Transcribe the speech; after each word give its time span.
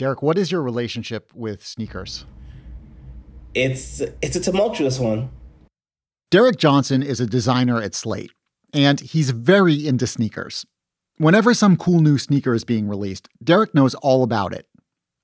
Derek, 0.00 0.22
what 0.22 0.38
is 0.38 0.50
your 0.50 0.62
relationship 0.62 1.30
with 1.34 1.62
sneakers? 1.62 2.24
It's 3.52 4.00
it's 4.22 4.34
a 4.34 4.40
tumultuous 4.40 4.98
one. 4.98 5.28
Derek 6.30 6.56
Johnson 6.56 7.02
is 7.02 7.20
a 7.20 7.26
designer 7.26 7.82
at 7.82 7.94
Slate, 7.94 8.30
and 8.72 8.98
he's 8.98 9.28
very 9.28 9.86
into 9.86 10.06
sneakers. 10.06 10.64
Whenever 11.18 11.52
some 11.52 11.76
cool 11.76 12.00
new 12.00 12.16
sneaker 12.16 12.54
is 12.54 12.64
being 12.64 12.88
released, 12.88 13.28
Derek 13.44 13.74
knows 13.74 13.94
all 13.96 14.22
about 14.22 14.54
it. 14.54 14.66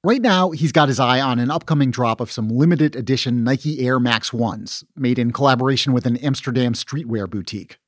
Right 0.04 0.20
now, 0.20 0.50
he's 0.50 0.72
got 0.72 0.88
his 0.88 1.00
eye 1.00 1.22
on 1.22 1.38
an 1.38 1.50
upcoming 1.50 1.90
drop 1.90 2.20
of 2.20 2.30
some 2.30 2.50
limited 2.50 2.94
edition 2.94 3.42
Nike 3.42 3.80
Air 3.80 3.98
Max 3.98 4.28
1s, 4.28 4.84
made 4.94 5.18
in 5.18 5.32
collaboration 5.32 5.94
with 5.94 6.04
an 6.04 6.18
Amsterdam 6.18 6.74
streetwear 6.74 7.30
boutique. 7.30 7.78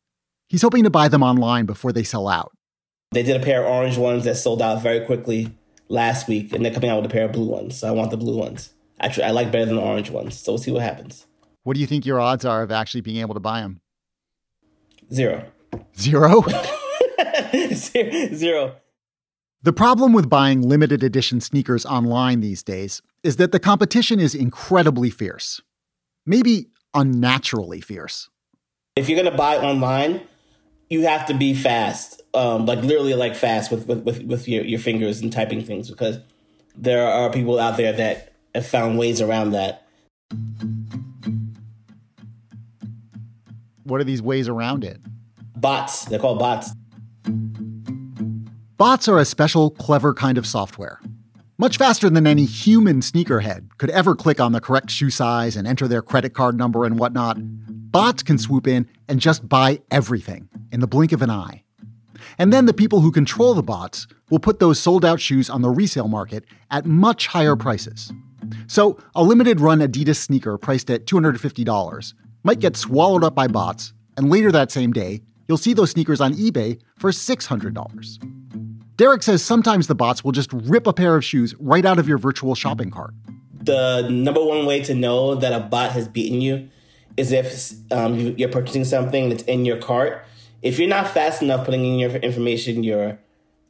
He's 0.48 0.62
hoping 0.62 0.84
to 0.84 0.90
buy 0.90 1.08
them 1.08 1.22
online 1.22 1.66
before 1.66 1.92
they 1.92 2.02
sell 2.02 2.28
out. 2.28 2.52
They 3.12 3.22
did 3.22 3.38
a 3.38 3.44
pair 3.44 3.62
of 3.62 3.70
orange 3.70 3.98
ones 3.98 4.24
that 4.24 4.36
sold 4.36 4.62
out 4.62 4.82
very 4.82 5.04
quickly 5.04 5.57
last 5.88 6.28
week, 6.28 6.52
and 6.52 6.64
they're 6.64 6.72
coming 6.72 6.90
out 6.90 7.02
with 7.02 7.10
a 7.10 7.12
pair 7.12 7.24
of 7.24 7.32
blue 7.32 7.46
ones. 7.46 7.78
So 7.78 7.88
I 7.88 7.90
want 7.90 8.10
the 8.10 8.16
blue 8.16 8.36
ones. 8.36 8.72
Actually, 9.00 9.24
I 9.24 9.30
like 9.30 9.52
better 9.52 9.66
than 9.66 9.76
the 9.76 9.82
orange 9.82 10.10
ones. 10.10 10.38
So 10.38 10.52
we'll 10.52 10.58
see 10.58 10.70
what 10.70 10.82
happens. 10.82 11.26
What 11.62 11.74
do 11.74 11.80
you 11.80 11.86
think 11.86 12.06
your 12.06 12.20
odds 12.20 12.44
are 12.44 12.62
of 12.62 12.70
actually 12.70 13.02
being 13.02 13.18
able 13.18 13.34
to 13.34 13.40
buy 13.40 13.60
them? 13.60 13.80
Zero. 15.12 15.44
Zero? 15.98 16.42
Zero. 17.72 18.76
The 19.62 19.72
problem 19.72 20.12
with 20.12 20.30
buying 20.30 20.62
limited 20.62 21.02
edition 21.02 21.40
sneakers 21.40 21.84
online 21.84 22.40
these 22.40 22.62
days 22.62 23.02
is 23.22 23.36
that 23.36 23.52
the 23.52 23.58
competition 23.58 24.20
is 24.20 24.34
incredibly 24.34 25.10
fierce. 25.10 25.60
Maybe 26.24 26.68
unnaturally 26.94 27.80
fierce. 27.80 28.28
If 28.96 29.08
you're 29.08 29.20
going 29.20 29.30
to 29.30 29.36
buy 29.36 29.56
online, 29.58 30.22
you 30.90 31.02
have 31.02 31.26
to 31.26 31.34
be 31.34 31.54
fast, 31.54 32.22
um, 32.34 32.66
like 32.66 32.82
literally 32.82 33.14
like 33.14 33.36
fast 33.36 33.70
with, 33.70 33.86
with, 33.86 34.02
with, 34.04 34.22
with 34.22 34.48
your, 34.48 34.64
your 34.64 34.78
fingers 34.78 35.20
and 35.20 35.32
typing 35.32 35.62
things 35.62 35.90
because 35.90 36.18
there 36.76 37.06
are 37.06 37.30
people 37.30 37.58
out 37.58 37.76
there 37.76 37.92
that 37.92 38.32
have 38.54 38.66
found 38.66 38.98
ways 38.98 39.20
around 39.20 39.52
that. 39.52 39.86
What 43.84 44.00
are 44.00 44.04
these 44.04 44.22
ways 44.22 44.48
around 44.48 44.84
it? 44.84 45.00
Bots. 45.56 46.04
They're 46.06 46.18
called 46.18 46.38
bots. 46.38 46.70
Bots 48.76 49.08
are 49.08 49.18
a 49.18 49.24
special, 49.24 49.70
clever 49.70 50.14
kind 50.14 50.38
of 50.38 50.46
software. 50.46 51.00
Much 51.58 51.76
faster 51.76 52.08
than 52.08 52.26
any 52.26 52.44
human 52.44 53.00
sneakerhead 53.00 53.68
could 53.78 53.90
ever 53.90 54.14
click 54.14 54.40
on 54.40 54.52
the 54.52 54.60
correct 54.60 54.90
shoe 54.90 55.10
size 55.10 55.56
and 55.56 55.66
enter 55.66 55.88
their 55.88 56.02
credit 56.02 56.32
card 56.32 56.56
number 56.56 56.84
and 56.84 56.98
whatnot, 56.98 57.36
bots 57.40 58.22
can 58.22 58.38
swoop 58.38 58.68
in 58.68 58.86
and 59.08 59.18
just 59.18 59.48
buy 59.48 59.80
everything 59.90 60.48
in 60.72 60.80
the 60.80 60.86
blink 60.86 61.12
of 61.12 61.22
an 61.22 61.30
eye. 61.30 61.64
And 62.36 62.52
then 62.52 62.66
the 62.66 62.72
people 62.72 63.00
who 63.00 63.10
control 63.10 63.54
the 63.54 63.62
bots 63.62 64.06
will 64.30 64.38
put 64.38 64.58
those 64.58 64.78
sold 64.78 65.04
out 65.04 65.20
shoes 65.20 65.48
on 65.48 65.62
the 65.62 65.70
resale 65.70 66.08
market 66.08 66.44
at 66.70 66.84
much 66.84 67.28
higher 67.28 67.56
prices. 67.56 68.12
So, 68.66 68.98
a 69.14 69.22
limited 69.22 69.60
run 69.60 69.80
Adidas 69.80 70.16
sneaker 70.16 70.56
priced 70.58 70.90
at 70.90 71.06
$250 71.06 72.14
might 72.44 72.60
get 72.60 72.76
swallowed 72.76 73.24
up 73.24 73.34
by 73.34 73.46
bots, 73.46 73.92
and 74.16 74.30
later 74.30 74.50
that 74.52 74.70
same 74.70 74.92
day, 74.92 75.22
you'll 75.48 75.58
see 75.58 75.74
those 75.74 75.90
sneakers 75.90 76.20
on 76.20 76.34
eBay 76.34 76.80
for 76.96 77.10
$600. 77.10 78.96
Derek 78.96 79.22
says 79.22 79.42
sometimes 79.44 79.86
the 79.86 79.94
bots 79.94 80.24
will 80.24 80.32
just 80.32 80.52
rip 80.52 80.86
a 80.86 80.92
pair 80.92 81.14
of 81.14 81.24
shoes 81.24 81.54
right 81.58 81.84
out 81.84 81.98
of 81.98 82.08
your 82.08 82.18
virtual 82.18 82.54
shopping 82.54 82.90
cart. 82.90 83.14
The 83.62 84.08
number 84.10 84.44
one 84.44 84.66
way 84.66 84.82
to 84.82 84.94
know 84.94 85.34
that 85.34 85.52
a 85.52 85.60
bot 85.60 85.92
has 85.92 86.08
beaten 86.08 86.40
you 86.40 86.68
is 87.16 87.32
if 87.32 87.72
um, 87.92 88.14
you're 88.36 88.48
purchasing 88.48 88.84
something 88.84 89.28
that's 89.28 89.42
in 89.44 89.64
your 89.64 89.76
cart. 89.76 90.24
If 90.62 90.78
you're 90.78 90.88
not 90.88 91.08
fast 91.08 91.42
enough 91.42 91.64
putting 91.64 91.84
in 91.84 91.98
your 91.98 92.10
information, 92.16 92.82
your 92.82 93.18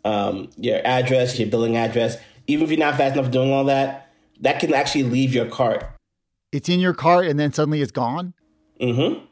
um, 0.05 0.51
your 0.57 0.81
address, 0.87 1.39
your 1.39 1.49
billing 1.49 1.77
address, 1.77 2.17
even 2.47 2.65
if 2.65 2.71
you're 2.71 2.79
not 2.79 2.97
fast 2.97 3.17
enough 3.17 3.31
doing 3.31 3.53
all 3.53 3.65
that, 3.65 4.11
that 4.41 4.61
can 4.61 4.73
actually 4.73 5.05
leave 5.05 5.35
your 5.35 5.47
cart. 5.47 5.85
It's 6.53 6.69
in 6.69 6.81
your 6.81 6.95
cart 6.95 7.27
and 7.27 7.39
then 7.39 7.53
suddenly 7.53 7.83
it's 7.83 7.93
gone. 7.93 8.35
Mm-hmm. 8.81 9.25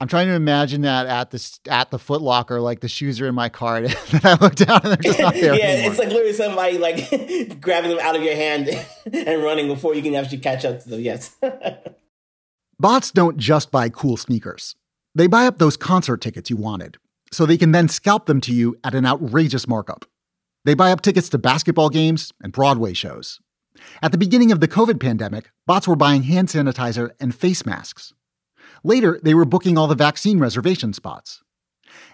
I'm 0.00 0.08
trying 0.08 0.26
to 0.26 0.34
imagine 0.34 0.82
that 0.82 1.06
at 1.06 1.30
the 1.30 1.58
at 1.70 1.90
the 1.90 1.98
Foot 1.98 2.20
Locker, 2.20 2.60
like 2.60 2.80
the 2.80 2.88
shoes 2.88 3.20
are 3.20 3.28
in 3.28 3.34
my 3.34 3.48
cart, 3.48 3.84
and 4.12 4.26
I 4.26 4.34
look 4.34 4.54
down 4.56 4.80
and 4.82 4.92
they're 4.92 4.96
just 4.96 5.18
not 5.18 5.34
there. 5.34 5.54
yeah, 5.58 5.64
anymore. 5.66 5.92
it's 5.92 5.98
like 5.98 6.08
literally 6.08 6.32
somebody 6.32 6.78
like 6.78 7.60
grabbing 7.60 7.90
them 7.90 8.00
out 8.00 8.16
of 8.16 8.22
your 8.22 8.34
hand 8.34 8.68
and 9.12 9.42
running 9.42 9.68
before 9.68 9.94
you 9.94 10.02
can 10.02 10.14
actually 10.14 10.38
catch 10.38 10.64
up 10.64 10.82
to 10.82 10.88
them. 10.90 11.00
Yes. 11.00 11.36
Bots 12.78 13.12
don't 13.12 13.38
just 13.38 13.70
buy 13.70 13.88
cool 13.88 14.16
sneakers; 14.16 14.74
they 15.14 15.28
buy 15.28 15.46
up 15.46 15.58
those 15.58 15.76
concert 15.76 16.20
tickets 16.20 16.50
you 16.50 16.56
wanted, 16.56 16.98
so 17.34 17.44
they 17.44 17.58
can 17.58 17.72
then 17.72 17.88
scalp 17.88 18.26
them 18.26 18.40
to 18.42 18.52
you 18.52 18.78
at 18.84 18.94
an 18.94 19.04
outrageous 19.04 19.66
markup. 19.66 20.04
They 20.64 20.74
buy 20.74 20.92
up 20.92 21.02
tickets 21.02 21.28
to 21.30 21.38
basketball 21.38 21.90
games 21.90 22.32
and 22.42 22.52
Broadway 22.52 22.94
shows. 22.94 23.40
At 24.00 24.12
the 24.12 24.18
beginning 24.18 24.52
of 24.52 24.60
the 24.60 24.68
COVID 24.68 25.00
pandemic, 25.00 25.50
bots 25.66 25.88
were 25.88 25.96
buying 25.96 26.22
hand 26.22 26.48
sanitizer 26.48 27.10
and 27.20 27.34
face 27.34 27.66
masks. 27.66 28.14
Later, 28.82 29.20
they 29.22 29.34
were 29.34 29.44
booking 29.44 29.76
all 29.76 29.86
the 29.86 29.94
vaccine 29.94 30.38
reservation 30.38 30.92
spots. 30.92 31.42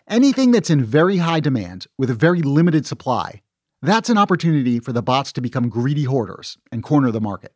Anything 0.08 0.50
that's 0.50 0.70
in 0.70 0.84
very 0.84 1.18
high 1.18 1.40
demand 1.40 1.86
with 1.98 2.10
a 2.10 2.14
very 2.14 2.42
limited 2.42 2.86
supply, 2.86 3.42
that's 3.82 4.10
an 4.10 4.18
opportunity 4.18 4.80
for 4.80 4.92
the 4.92 5.02
bots 5.02 5.32
to 5.32 5.40
become 5.40 5.68
greedy 5.68 6.04
hoarders 6.04 6.58
and 6.72 6.82
corner 6.82 7.10
the 7.10 7.20
market. 7.20 7.52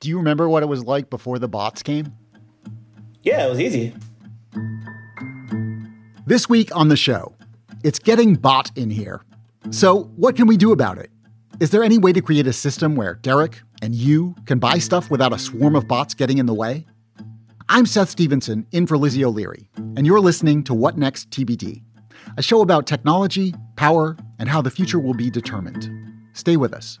Do 0.00 0.08
you 0.08 0.16
remember 0.16 0.48
what 0.48 0.62
it 0.62 0.66
was 0.66 0.84
like 0.84 1.10
before 1.10 1.38
the 1.38 1.48
bots 1.48 1.82
came? 1.82 2.14
Yeah, 3.22 3.46
it 3.46 3.50
was 3.50 3.60
easy. 3.60 3.94
This 6.30 6.48
week 6.48 6.70
on 6.76 6.86
the 6.86 6.96
show, 6.96 7.34
it's 7.82 7.98
getting 7.98 8.36
bot 8.36 8.70
in 8.76 8.88
here. 8.88 9.24
So, 9.70 10.04
what 10.14 10.36
can 10.36 10.46
we 10.46 10.56
do 10.56 10.70
about 10.70 10.96
it? 10.96 11.10
Is 11.58 11.70
there 11.70 11.82
any 11.82 11.98
way 11.98 12.12
to 12.12 12.22
create 12.22 12.46
a 12.46 12.52
system 12.52 12.94
where 12.94 13.16
Derek 13.16 13.62
and 13.82 13.96
you 13.96 14.36
can 14.46 14.60
buy 14.60 14.78
stuff 14.78 15.10
without 15.10 15.32
a 15.32 15.40
swarm 15.40 15.74
of 15.74 15.88
bots 15.88 16.14
getting 16.14 16.38
in 16.38 16.46
the 16.46 16.54
way? 16.54 16.86
I'm 17.68 17.84
Seth 17.84 18.10
Stevenson, 18.10 18.64
in 18.70 18.86
for 18.86 18.96
Lizzie 18.96 19.24
O'Leary, 19.24 19.70
and 19.76 20.06
you're 20.06 20.20
listening 20.20 20.62
to 20.62 20.72
What 20.72 20.96
Next 20.96 21.30
TBD, 21.30 21.82
a 22.36 22.42
show 22.42 22.60
about 22.60 22.86
technology, 22.86 23.52
power, 23.74 24.16
and 24.38 24.48
how 24.48 24.62
the 24.62 24.70
future 24.70 25.00
will 25.00 25.14
be 25.14 25.30
determined. 25.30 25.90
Stay 26.34 26.56
with 26.56 26.72
us. 26.72 27.00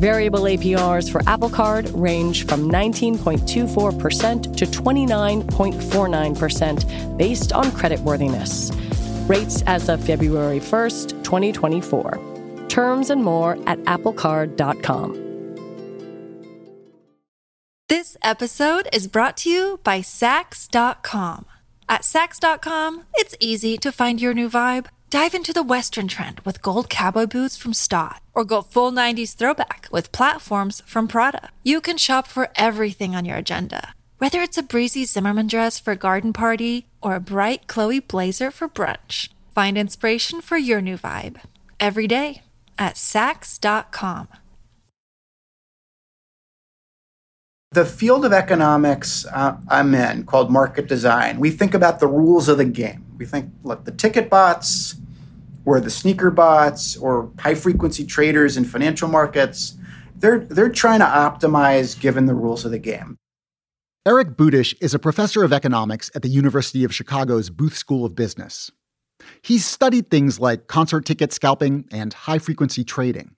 Variable 0.00 0.42
APRs 0.42 1.10
for 1.10 1.22
Apple 1.26 1.48
Card 1.48 1.90
range 1.90 2.46
from 2.46 2.70
19.24% 2.70 4.56
to 4.56 4.66
29.49% 4.66 7.18
based 7.18 7.52
on 7.52 7.64
creditworthiness. 7.66 8.72
Rates 9.28 9.62
as 9.66 9.88
of 9.88 10.04
February 10.04 10.60
1st, 10.60 11.24
2024. 11.24 12.66
Terms 12.68 13.10
and 13.10 13.22
more 13.22 13.58
at 13.68 13.78
applecard.com. 13.84 15.20
This 17.88 18.16
episode 18.22 18.88
is 18.92 19.06
brought 19.06 19.36
to 19.38 19.50
you 19.50 19.80
by 19.84 20.00
Saks.com. 20.00 21.46
At 21.88 22.00
Saks.com, 22.00 23.04
it's 23.14 23.36
easy 23.38 23.78
to 23.78 23.92
find 23.92 24.20
your 24.20 24.34
new 24.34 24.50
vibe. 24.50 24.86
Dive 25.14 25.32
into 25.32 25.52
the 25.52 25.62
Western 25.62 26.08
trend 26.08 26.40
with 26.40 26.60
gold 26.60 26.90
cowboy 26.90 27.26
boots 27.26 27.56
from 27.56 27.72
Staud, 27.72 28.18
or 28.34 28.44
go 28.44 28.62
full 28.62 28.90
90s 28.90 29.36
throwback 29.36 29.86
with 29.92 30.10
platforms 30.10 30.82
from 30.86 31.06
Prada. 31.06 31.50
You 31.62 31.80
can 31.80 31.98
shop 31.98 32.26
for 32.26 32.48
everything 32.56 33.14
on 33.14 33.24
your 33.24 33.36
agenda, 33.36 33.94
whether 34.18 34.40
it's 34.40 34.58
a 34.58 34.62
breezy 34.64 35.04
Zimmermann 35.04 35.46
dress 35.46 35.78
for 35.78 35.92
a 35.92 35.96
garden 35.96 36.32
party 36.32 36.88
or 37.00 37.14
a 37.14 37.20
bright 37.20 37.68
Chloe 37.68 38.00
blazer 38.00 38.50
for 38.50 38.68
brunch. 38.68 39.28
Find 39.54 39.78
inspiration 39.78 40.40
for 40.40 40.56
your 40.56 40.80
new 40.80 40.98
vibe 40.98 41.40
every 41.78 42.08
day 42.08 42.42
at 42.76 42.96
Saks.com. 42.96 44.26
The 47.70 47.84
field 47.84 48.24
of 48.24 48.32
economics 48.32 49.26
uh, 49.32 49.58
I'm 49.68 49.94
in, 49.94 50.24
called 50.26 50.50
market 50.50 50.88
design, 50.88 51.38
we 51.38 51.52
think 51.52 51.72
about 51.72 52.00
the 52.00 52.08
rules 52.08 52.48
of 52.48 52.58
the 52.58 52.64
game. 52.64 53.04
We 53.16 53.26
think, 53.26 53.52
look, 53.62 53.84
the 53.84 53.92
ticket 53.92 54.28
bots, 54.28 54.96
or 55.64 55.80
the 55.80 55.90
sneaker 55.90 56.30
bots, 56.30 56.96
or 56.96 57.30
high 57.38 57.54
frequency 57.54 58.04
traders 58.04 58.56
in 58.56 58.64
financial 58.64 59.08
markets, 59.08 59.76
they're, 60.16 60.40
they're 60.40 60.70
trying 60.70 61.00
to 61.00 61.06
optimize 61.06 61.98
given 61.98 62.26
the 62.26 62.34
rules 62.34 62.64
of 62.64 62.70
the 62.70 62.78
game. 62.78 63.16
Eric 64.06 64.36
Budish 64.36 64.74
is 64.80 64.92
a 64.92 64.98
professor 64.98 65.42
of 65.44 65.52
economics 65.52 66.10
at 66.14 66.22
the 66.22 66.28
University 66.28 66.84
of 66.84 66.94
Chicago's 66.94 67.48
Booth 67.48 67.76
School 67.76 68.04
of 68.04 68.14
Business. 68.14 68.70
He's 69.40 69.64
studied 69.64 70.10
things 70.10 70.38
like 70.38 70.66
concert 70.66 71.06
ticket 71.06 71.32
scalping 71.32 71.86
and 71.90 72.12
high 72.12 72.38
frequency 72.38 72.84
trading 72.84 73.34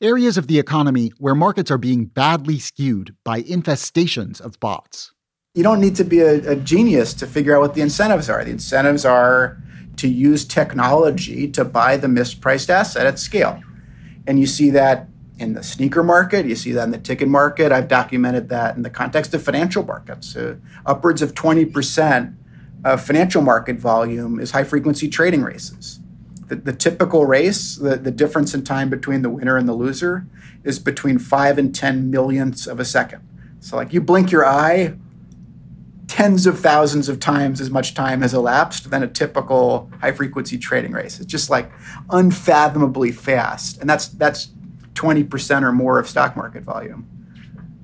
areas 0.00 0.38
of 0.38 0.46
the 0.46 0.58
economy 0.58 1.12
where 1.18 1.34
markets 1.34 1.70
are 1.70 1.78
being 1.78 2.06
badly 2.06 2.58
skewed 2.58 3.14
by 3.24 3.42
infestations 3.42 4.40
of 4.40 4.58
bots. 4.60 5.12
You 5.54 5.62
don't 5.62 5.80
need 5.80 5.96
to 5.96 6.04
be 6.04 6.20
a, 6.20 6.52
a, 6.52 6.56
genius 6.56 7.14
to 7.14 7.26
figure 7.26 7.56
out 7.56 7.60
what 7.60 7.74
the 7.74 7.80
incentives 7.80 8.30
are. 8.30 8.44
The 8.44 8.50
incentives 8.50 9.04
are 9.04 9.60
to 9.98 10.08
use 10.08 10.44
technology 10.44 11.48
to 11.50 11.64
buy 11.64 11.96
the 11.96 12.06
mispriced 12.06 12.70
asset 12.70 13.06
at 13.06 13.18
scale. 13.18 13.60
And 14.26 14.38
you 14.38 14.46
see 14.46 14.70
that 14.70 15.08
in 15.38 15.54
the 15.54 15.62
sneaker 15.62 16.02
market, 16.02 16.46
you 16.46 16.56
see 16.56 16.72
that 16.72 16.84
in 16.84 16.90
the 16.90 16.98
ticket 16.98 17.28
market. 17.28 17.70
I've 17.70 17.88
documented 17.88 18.48
that 18.48 18.76
in 18.76 18.82
the 18.82 18.90
context 18.90 19.32
of 19.34 19.42
financial 19.42 19.84
markets. 19.84 20.34
Uh, 20.34 20.56
upwards 20.84 21.22
of 21.22 21.34
20% 21.34 22.34
of 22.84 23.04
financial 23.04 23.42
market 23.42 23.76
volume 23.76 24.40
is 24.40 24.50
high 24.50 24.64
frequency 24.64 25.08
trading 25.08 25.42
races 25.42 26.00
the, 26.48 26.56
the 26.56 26.72
typical 26.72 27.26
race, 27.26 27.76
the, 27.76 27.96
the 27.96 28.10
difference 28.10 28.54
in 28.54 28.64
time 28.64 28.90
between 28.90 29.22
the 29.22 29.30
winner 29.30 29.56
and 29.56 29.68
the 29.68 29.74
loser 29.74 30.26
is 30.64 30.78
between 30.78 31.18
five 31.18 31.58
and 31.58 31.74
10 31.74 32.10
millionths 32.10 32.66
of 32.66 32.80
a 32.80 32.84
second. 32.84 33.22
So, 33.60 33.76
like, 33.76 33.92
you 33.92 34.00
blink 34.00 34.30
your 34.30 34.46
eye, 34.46 34.94
tens 36.18 36.48
of 36.48 36.58
thousands 36.58 37.08
of 37.08 37.20
times 37.20 37.60
as 37.60 37.70
much 37.70 37.94
time 37.94 38.22
has 38.22 38.34
elapsed 38.34 38.90
than 38.90 39.04
a 39.04 39.06
typical 39.06 39.88
high 40.00 40.10
frequency 40.10 40.58
trading 40.58 40.90
race. 40.90 41.20
It's 41.20 41.30
just 41.30 41.48
like 41.48 41.70
unfathomably 42.10 43.12
fast. 43.12 43.78
And 43.80 43.88
that's, 43.88 44.08
that's 44.08 44.48
20% 44.94 45.62
or 45.62 45.70
more 45.70 45.96
of 45.96 46.08
stock 46.08 46.34
market 46.34 46.64
volume. 46.64 47.08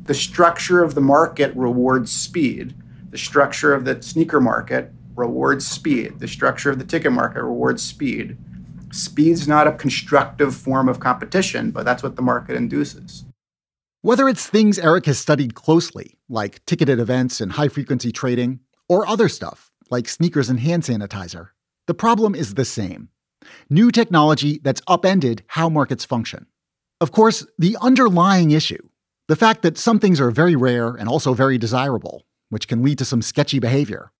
The 0.02 0.14
structure 0.14 0.82
of 0.82 0.96
the 0.96 1.00
market 1.00 1.54
rewards 1.54 2.10
speed. 2.10 2.74
The 3.10 3.18
structure 3.18 3.72
of 3.72 3.84
the 3.84 4.02
sneaker 4.02 4.40
market 4.40 4.90
rewards 5.14 5.64
speed. 5.64 6.18
The 6.18 6.26
structure 6.26 6.72
of 6.72 6.80
the 6.80 6.84
ticket 6.84 7.12
market 7.12 7.44
rewards 7.44 7.84
speed. 7.84 8.36
Speed's 8.90 9.46
not 9.46 9.68
a 9.68 9.72
constructive 9.72 10.56
form 10.56 10.88
of 10.88 10.98
competition, 10.98 11.70
but 11.70 11.84
that's 11.84 12.02
what 12.02 12.16
the 12.16 12.22
market 12.22 12.56
induces. 12.56 13.26
Whether 14.04 14.28
it's 14.28 14.46
things 14.46 14.78
Eric 14.78 15.06
has 15.06 15.18
studied 15.18 15.54
closely, 15.54 16.18
like 16.28 16.62
ticketed 16.66 17.00
events 17.00 17.40
and 17.40 17.52
high 17.52 17.68
frequency 17.68 18.12
trading, 18.12 18.60
or 18.86 19.06
other 19.06 19.30
stuff, 19.30 19.72
like 19.88 20.10
sneakers 20.10 20.50
and 20.50 20.60
hand 20.60 20.82
sanitizer, 20.82 21.52
the 21.86 21.94
problem 21.94 22.34
is 22.34 22.52
the 22.52 22.66
same 22.66 23.08
new 23.70 23.90
technology 23.90 24.60
that's 24.62 24.82
upended 24.88 25.42
how 25.46 25.70
markets 25.70 26.04
function. 26.04 26.44
Of 27.00 27.12
course, 27.12 27.46
the 27.58 27.78
underlying 27.80 28.50
issue, 28.50 28.90
the 29.26 29.36
fact 29.36 29.62
that 29.62 29.78
some 29.78 29.98
things 29.98 30.20
are 30.20 30.30
very 30.30 30.54
rare 30.54 30.90
and 30.90 31.08
also 31.08 31.32
very 31.32 31.56
desirable, 31.56 32.26
which 32.50 32.68
can 32.68 32.82
lead 32.82 32.98
to 32.98 33.06
some 33.06 33.22
sketchy 33.22 33.58
behavior, 33.58 34.12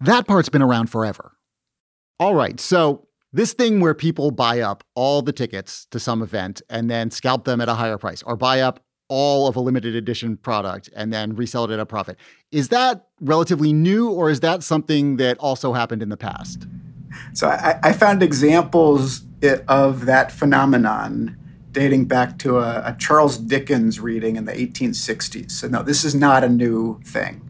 that 0.00 0.26
part's 0.26 0.48
been 0.48 0.60
around 0.60 0.88
forever. 0.88 1.36
All 2.18 2.34
right, 2.34 2.58
so 2.58 3.06
this 3.32 3.52
thing 3.52 3.78
where 3.78 3.94
people 3.94 4.32
buy 4.32 4.58
up 4.58 4.82
all 4.96 5.22
the 5.22 5.32
tickets 5.32 5.86
to 5.92 6.00
some 6.00 6.20
event 6.20 6.62
and 6.68 6.90
then 6.90 7.12
scalp 7.12 7.44
them 7.44 7.60
at 7.60 7.68
a 7.68 7.74
higher 7.74 7.96
price 7.96 8.24
or 8.24 8.34
buy 8.34 8.60
up 8.60 8.84
all 9.10 9.46
of 9.46 9.56
a 9.56 9.60
limited 9.60 9.94
edition 9.94 10.38
product 10.38 10.88
and 10.94 11.12
then 11.12 11.34
resell 11.34 11.64
it 11.64 11.70
at 11.70 11.80
a 11.80 11.84
profit. 11.84 12.16
Is 12.50 12.68
that 12.68 13.08
relatively 13.20 13.72
new 13.72 14.08
or 14.08 14.30
is 14.30 14.40
that 14.40 14.62
something 14.62 15.16
that 15.16 15.36
also 15.38 15.74
happened 15.74 16.02
in 16.02 16.08
the 16.08 16.16
past? 16.16 16.66
So 17.34 17.48
I, 17.48 17.78
I 17.82 17.92
found 17.92 18.22
examples 18.22 19.22
of 19.68 20.06
that 20.06 20.30
phenomenon 20.30 21.36
dating 21.72 22.06
back 22.06 22.38
to 22.38 22.58
a, 22.58 22.82
a 22.86 22.96
Charles 22.98 23.36
Dickens 23.36 24.00
reading 24.00 24.36
in 24.36 24.44
the 24.44 24.52
1860s. 24.52 25.50
So 25.50 25.66
no, 25.68 25.82
this 25.82 26.04
is 26.04 26.14
not 26.14 26.44
a 26.44 26.48
new 26.48 27.00
thing 27.04 27.46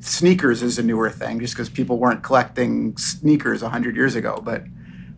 sneakers 0.00 0.62
is 0.62 0.78
a 0.78 0.82
newer 0.82 1.08
thing 1.08 1.40
just 1.40 1.54
because 1.54 1.70
people 1.70 1.96
weren't 1.96 2.22
collecting 2.22 2.94
sneakers 2.98 3.62
100 3.62 3.96
years 3.96 4.14
ago 4.14 4.38
but 4.44 4.62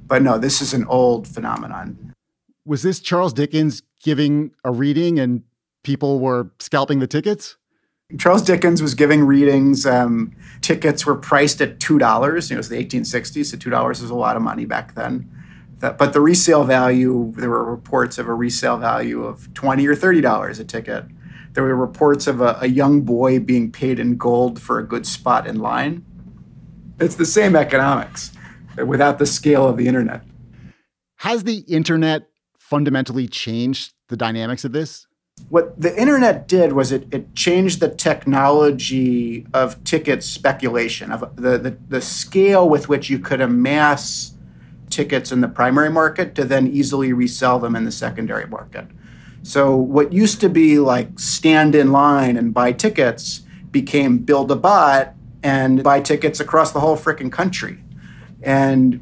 but 0.07 0.23
no, 0.23 0.39
this 0.39 0.63
is 0.63 0.73
an 0.73 0.85
old 0.87 1.27
phenomenon. 1.27 2.15
Was 2.65 2.83
this 2.83 3.01
Charles 3.01 3.33
Dickens 3.33 3.83
giving 4.03 4.53
a 4.65 4.71
reading 4.71 5.19
and 5.19 5.43
people 5.87 6.19
were 6.19 6.51
scalping 6.59 6.99
the 6.99 7.07
tickets? 7.07 7.57
Charles 8.19 8.43
Dickens 8.43 8.83
was 8.83 8.95
giving 8.95 9.23
readings. 9.23 9.87
Um, 9.87 10.35
tickets 10.61 11.07
were 11.07 11.15
priced 11.15 11.61
at 11.61 11.79
two 11.79 11.99
dollars. 11.99 12.51
You 12.51 12.57
It 12.57 12.59
was 12.59 12.69
the 12.69 12.85
1860s, 12.85 13.47
so 13.47 13.57
two 13.57 13.71
dollars 13.71 14.03
was 14.03 14.11
a 14.11 14.15
lot 14.15 14.37
of 14.37 14.43
money 14.43 14.65
back 14.65 14.95
then. 14.95 15.31
That, 15.79 15.97
but 15.97 16.13
the 16.13 16.21
resale 16.21 16.65
value, 16.65 17.33
there 17.37 17.51
were 17.51 17.65
reports 17.65 18.19
of 18.19 18.27
a 18.27 18.35
resale 18.35 18.79
value 18.79 19.25
of 19.25 19.53
twenty 19.55 19.87
or 19.87 19.95
thirty 19.95 20.21
dollars 20.21 20.59
a 20.59 20.65
ticket. 20.65 21.05
There 21.53 21.63
were 21.63 21.77
reports 21.77 22.27
of 22.27 22.41
a, 22.41 22.59
a 22.61 22.67
young 22.67 23.03
boy 23.03 23.39
being 23.39 23.71
paid 23.71 23.99
in 24.01 24.17
gold 24.17 24.61
for 24.61 24.79
a 24.79 24.87
good 24.87 25.07
spot 25.07 25.47
in 25.47 25.61
line. 25.61 26.05
It's 26.99 27.15
the 27.15 27.27
same 27.27 27.55
economics 27.55 28.33
without 28.77 29.19
the 29.19 29.27
scale 29.27 29.69
of 29.69 29.77
the 29.77 29.87
internet. 29.87 30.23
Has 31.17 31.45
the 31.45 31.59
internet 31.61 32.29
fundamentally 32.59 33.29
changed 33.29 33.95
the 34.09 34.17
dynamics 34.17 34.65
of 34.65 34.73
this? 34.73 35.06
What 35.49 35.81
the 35.81 35.99
internet 35.99 36.49
did 36.49 36.73
was 36.73 36.91
it, 36.91 37.07
it 37.13 37.35
changed 37.35 37.81
the 37.81 37.89
technology 37.89 39.47
of 39.55 39.83
ticket 39.85 40.25
speculation, 40.25 41.13
of 41.13 41.37
the, 41.37 41.57
the, 41.57 41.79
the 41.89 42.01
scale 42.01 42.69
with 42.69 42.89
which 42.89 43.09
you 43.09 43.21
could 43.21 43.41
amass 43.41 44.35
tickets 44.91 45.31
in 45.31 45.41
the 45.41 45.49
primary 45.49 45.91
market 45.91 46.35
to 46.35 46.45
then 46.45 46.67
easily 46.67 47.13
resell 47.13 47.59
them 47.59 47.77
in 47.77 47.85
the 47.85 47.93
secondary 47.93 48.47
market. 48.47 48.87
So 49.43 49.77
what 49.77 50.13
used 50.13 50.41
to 50.41 50.49
be 50.49 50.81
like 50.81 51.21
stand 51.21 51.77
in 51.77 51.93
line 51.93 52.37
and 52.37 52.53
buy 52.53 52.73
tickets 52.73 53.43
became 53.71 54.19
build 54.19 54.51
a 54.51 54.57
bot 54.57 55.15
and 55.43 55.85
buy 55.85 56.01
tickets 56.01 56.41
across 56.41 56.73
the 56.73 56.81
whole 56.81 56.97
freaking 56.97 57.31
country. 57.31 57.85
And 58.43 59.01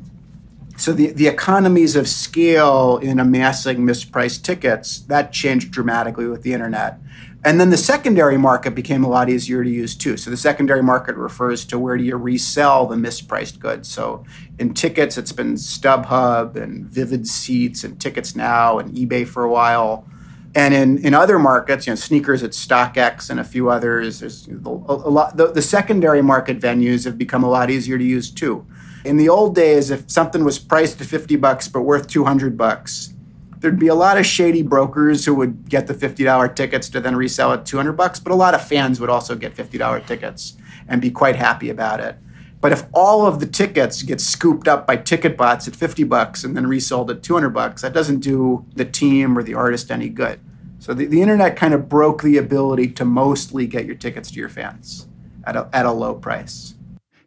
so 0.76 0.92
the, 0.92 1.12
the 1.12 1.28
economies 1.28 1.96
of 1.96 2.08
scale 2.08 2.98
in 2.98 3.20
amassing 3.20 3.78
mispriced 3.78 4.42
tickets, 4.42 5.00
that 5.00 5.32
changed 5.32 5.70
dramatically 5.70 6.26
with 6.26 6.42
the 6.42 6.52
internet. 6.52 6.98
And 7.44 7.60
then 7.60 7.68
the 7.68 7.76
secondary 7.76 8.38
market 8.38 8.74
became 8.74 9.04
a 9.04 9.08
lot 9.08 9.28
easier 9.28 9.62
to 9.62 9.68
use 9.68 9.94
too. 9.94 10.16
So 10.16 10.30
the 10.30 10.36
secondary 10.36 10.82
market 10.82 11.14
refers 11.16 11.66
to 11.66 11.78
where 11.78 11.98
do 11.98 12.02
you 12.02 12.16
resell 12.16 12.86
the 12.86 12.96
mispriced 12.96 13.58
goods. 13.58 13.86
So 13.88 14.24
in 14.58 14.72
tickets, 14.72 15.18
it's 15.18 15.32
been 15.32 15.54
StubHub 15.54 16.56
and 16.56 16.86
Vivid 16.86 17.28
Seats 17.28 17.84
and 17.84 18.00
Tickets 18.00 18.34
Now 18.34 18.78
and 18.78 18.96
eBay 18.96 19.28
for 19.28 19.44
a 19.44 19.50
while. 19.50 20.06
And 20.54 20.72
in, 20.72 21.04
in 21.04 21.14
other 21.14 21.38
markets, 21.38 21.86
you 21.86 21.90
know, 21.90 21.96
sneakers 21.96 22.42
at 22.42 22.52
StockX 22.52 23.28
and 23.28 23.38
a 23.38 23.44
few 23.44 23.68
others, 23.68 24.20
there's 24.20 24.48
a, 24.48 24.68
a 24.68 25.10
lot. 25.10 25.36
The, 25.36 25.48
the 25.48 25.62
secondary 25.62 26.22
market 26.22 26.60
venues 26.60 27.04
have 27.04 27.18
become 27.18 27.44
a 27.44 27.50
lot 27.50 27.70
easier 27.70 27.98
to 27.98 28.04
use 28.04 28.30
too. 28.30 28.64
In 29.04 29.18
the 29.18 29.28
old 29.28 29.54
days, 29.54 29.90
if 29.90 30.10
something 30.10 30.44
was 30.44 30.58
priced 30.58 30.98
at 30.98 31.06
50 31.06 31.36
bucks 31.36 31.68
but 31.68 31.82
worth 31.82 32.08
200 32.08 32.56
bucks, 32.56 33.12
there'd 33.58 33.78
be 33.78 33.88
a 33.88 33.94
lot 33.94 34.16
of 34.16 34.24
shady 34.24 34.62
brokers 34.62 35.26
who 35.26 35.34
would 35.34 35.68
get 35.68 35.86
the 35.86 35.94
$50 35.94 36.56
tickets 36.56 36.88
to 36.88 37.00
then 37.00 37.14
resell 37.14 37.52
at 37.52 37.66
200 37.66 37.92
bucks, 37.92 38.18
but 38.18 38.32
a 38.32 38.34
lot 38.34 38.54
of 38.54 38.66
fans 38.66 39.00
would 39.00 39.10
also 39.10 39.34
get 39.34 39.54
$50 39.54 40.06
tickets 40.06 40.56
and 40.88 41.02
be 41.02 41.10
quite 41.10 41.36
happy 41.36 41.68
about 41.68 42.00
it. 42.00 42.16
But 42.62 42.72
if 42.72 42.84
all 42.94 43.26
of 43.26 43.40
the 43.40 43.46
tickets 43.46 44.02
get 44.02 44.22
scooped 44.22 44.68
up 44.68 44.86
by 44.86 44.96
ticket 44.96 45.36
bots 45.36 45.68
at 45.68 45.76
50 45.76 46.04
bucks 46.04 46.42
and 46.42 46.56
then 46.56 46.66
resold 46.66 47.10
at 47.10 47.22
200 47.22 47.50
bucks, 47.50 47.82
that 47.82 47.92
doesn't 47.92 48.20
do 48.20 48.64
the 48.74 48.86
team 48.86 49.36
or 49.36 49.42
the 49.42 49.52
artist 49.52 49.90
any 49.90 50.08
good. 50.08 50.40
So 50.78 50.94
the, 50.94 51.04
the 51.04 51.20
internet 51.20 51.56
kind 51.56 51.74
of 51.74 51.90
broke 51.90 52.22
the 52.22 52.38
ability 52.38 52.88
to 52.92 53.04
mostly 53.04 53.66
get 53.66 53.84
your 53.84 53.96
tickets 53.96 54.30
to 54.30 54.40
your 54.40 54.48
fans 54.48 55.08
at 55.46 55.56
a, 55.56 55.68
at 55.74 55.84
a 55.84 55.92
low 55.92 56.14
price. 56.14 56.74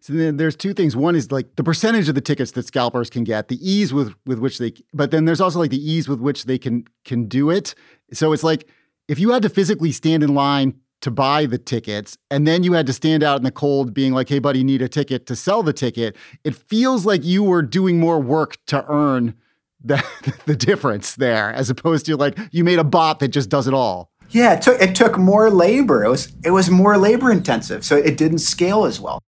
So 0.08 0.14
then 0.14 0.38
there's 0.38 0.56
two 0.56 0.74
things. 0.74 0.96
One 0.96 1.18
is 1.18 1.34
like 1.34 1.58
the 1.58 1.66
percentage 1.66 2.08
of 2.08 2.16
the 2.16 2.22
tickets 2.22 2.52
that 2.52 2.66
scalpers 2.66 3.10
can 3.10 3.26
get, 3.26 3.50
the 3.50 3.60
ease 3.62 3.94
with 3.94 4.16
with 4.26 4.40
which 4.40 4.58
they 4.58 4.72
but 4.94 5.12
then 5.12 5.26
there's 5.26 5.42
also 5.42 5.60
like 5.60 5.70
the 5.70 5.92
ease 5.92 6.08
with 6.08 6.22
which 6.22 6.46
they 6.46 6.58
can 6.58 6.86
can 7.04 7.26
do 7.26 7.50
it. 7.50 7.76
So 8.14 8.32
it's 8.32 8.44
like 8.44 8.70
if 9.10 9.20
you 9.20 9.32
had 9.32 9.42
to 9.42 9.50
physically 9.50 9.92
stand 9.92 10.24
in 10.24 10.34
line 10.34 10.76
to 11.02 11.12
buy 11.12 11.46
the 11.46 11.58
tickets 11.58 12.18
and 12.32 12.48
then 12.48 12.64
you 12.64 12.72
had 12.72 12.88
to 12.88 12.94
stand 12.94 13.22
out 13.22 13.36
in 13.36 13.44
the 13.44 13.52
cold 13.52 13.94
being 13.94 14.14
like 14.14 14.30
hey 14.30 14.40
buddy 14.40 14.64
need 14.64 14.82
a 14.82 14.88
ticket 14.88 15.28
to 15.28 15.36
sell 15.36 15.62
the 15.62 15.74
ticket 15.74 16.16
it 16.44 16.56
feels 16.56 17.06
like 17.06 17.24
you 17.24 17.44
were 17.44 17.62
doing 17.62 18.00
more 18.00 18.20
work 18.20 18.58
to 18.66 18.84
earn 18.90 19.36
the, 19.84 20.04
the 20.48 20.56
difference 20.56 21.14
there 21.16 21.54
as 21.54 21.70
opposed 21.70 22.08
to 22.08 22.18
like 22.18 22.36
you 22.52 22.64
made 22.64 22.80
a 22.80 22.84
bot 22.84 23.20
that 23.20 23.28
just 23.28 23.48
does 23.48 23.68
it 23.68 23.76
all 23.76 24.10
yeah 24.32 24.54
it 24.54 24.62
took 24.64 24.82
it 24.82 24.96
took 24.96 25.20
more 25.20 25.52
labor 25.52 26.04
it 26.04 26.10
was 26.10 26.34
it 26.44 26.50
was 26.50 26.72
more 26.72 26.98
labor 26.98 27.32
intensive 27.32 27.86
so 27.86 27.96
it 27.96 28.18
didn't 28.18 28.40
scale 28.40 28.86
as 28.86 29.00
well 29.00 29.22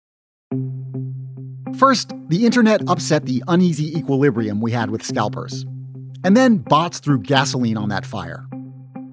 first 1.79 2.13
the 2.29 2.45
internet 2.45 2.83
upset 2.89 3.25
the 3.25 3.43
uneasy 3.49 3.97
equilibrium 3.97 4.61
we 4.61 4.73
had 4.73 4.91
with 4.91 5.05
scalpers 5.05 5.65
and 6.25 6.37
then 6.37 6.59
bots 6.59 6.99
threw 6.99 7.19
gasoline 7.19 7.77
on 7.77 7.89
that 7.89 8.05
fire 8.05 8.49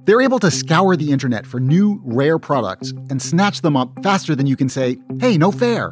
they're 0.06 0.22
able 0.22 0.38
to 0.40 0.52
scour 0.52 0.96
the 0.96 1.12
internet 1.12 1.48
for 1.48 1.60
new, 1.60 2.00
rare 2.04 2.38
products 2.38 2.92
and 3.10 3.20
snatch 3.20 3.62
them 3.62 3.76
up 3.76 3.92
faster 4.04 4.36
than 4.36 4.46
you 4.46 4.56
can 4.56 4.70
say, 4.70 4.98
hey, 5.20 5.36
no 5.36 5.52
fair. 5.52 5.92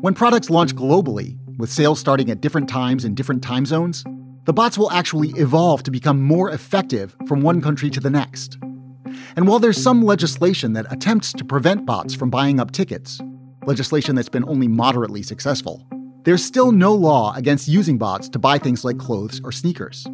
When 0.00 0.14
products 0.14 0.48
launch 0.48 0.74
globally, 0.74 1.36
with 1.58 1.70
sales 1.70 2.00
starting 2.00 2.30
at 2.30 2.40
different 2.40 2.70
times 2.70 3.04
in 3.04 3.14
different 3.14 3.42
time 3.42 3.66
zones, 3.66 4.02
the 4.46 4.54
bots 4.54 4.78
will 4.78 4.90
actually 4.92 5.28
evolve 5.30 5.82
to 5.82 5.90
become 5.90 6.22
more 6.22 6.50
effective 6.50 7.14
from 7.26 7.42
one 7.42 7.60
country 7.60 7.90
to 7.90 8.00
the 8.00 8.08
next. 8.08 8.56
And 9.36 9.46
while 9.46 9.58
there's 9.58 9.82
some 9.82 10.02
legislation 10.02 10.72
that 10.72 10.90
attempts 10.90 11.34
to 11.34 11.44
prevent 11.44 11.84
bots 11.84 12.14
from 12.14 12.30
buying 12.30 12.58
up 12.58 12.70
tickets, 12.70 13.20
legislation 13.66 14.14
that's 14.14 14.28
been 14.28 14.48
only 14.48 14.68
moderately 14.68 15.22
successful, 15.22 15.86
there's 16.24 16.44
still 16.44 16.72
no 16.72 16.94
law 16.94 17.34
against 17.34 17.68
using 17.68 17.98
bots 17.98 18.28
to 18.28 18.38
buy 18.38 18.58
things 18.58 18.84
like 18.84 18.98
clothes 18.98 19.40
or 19.44 19.52
sneakers. 19.52 20.06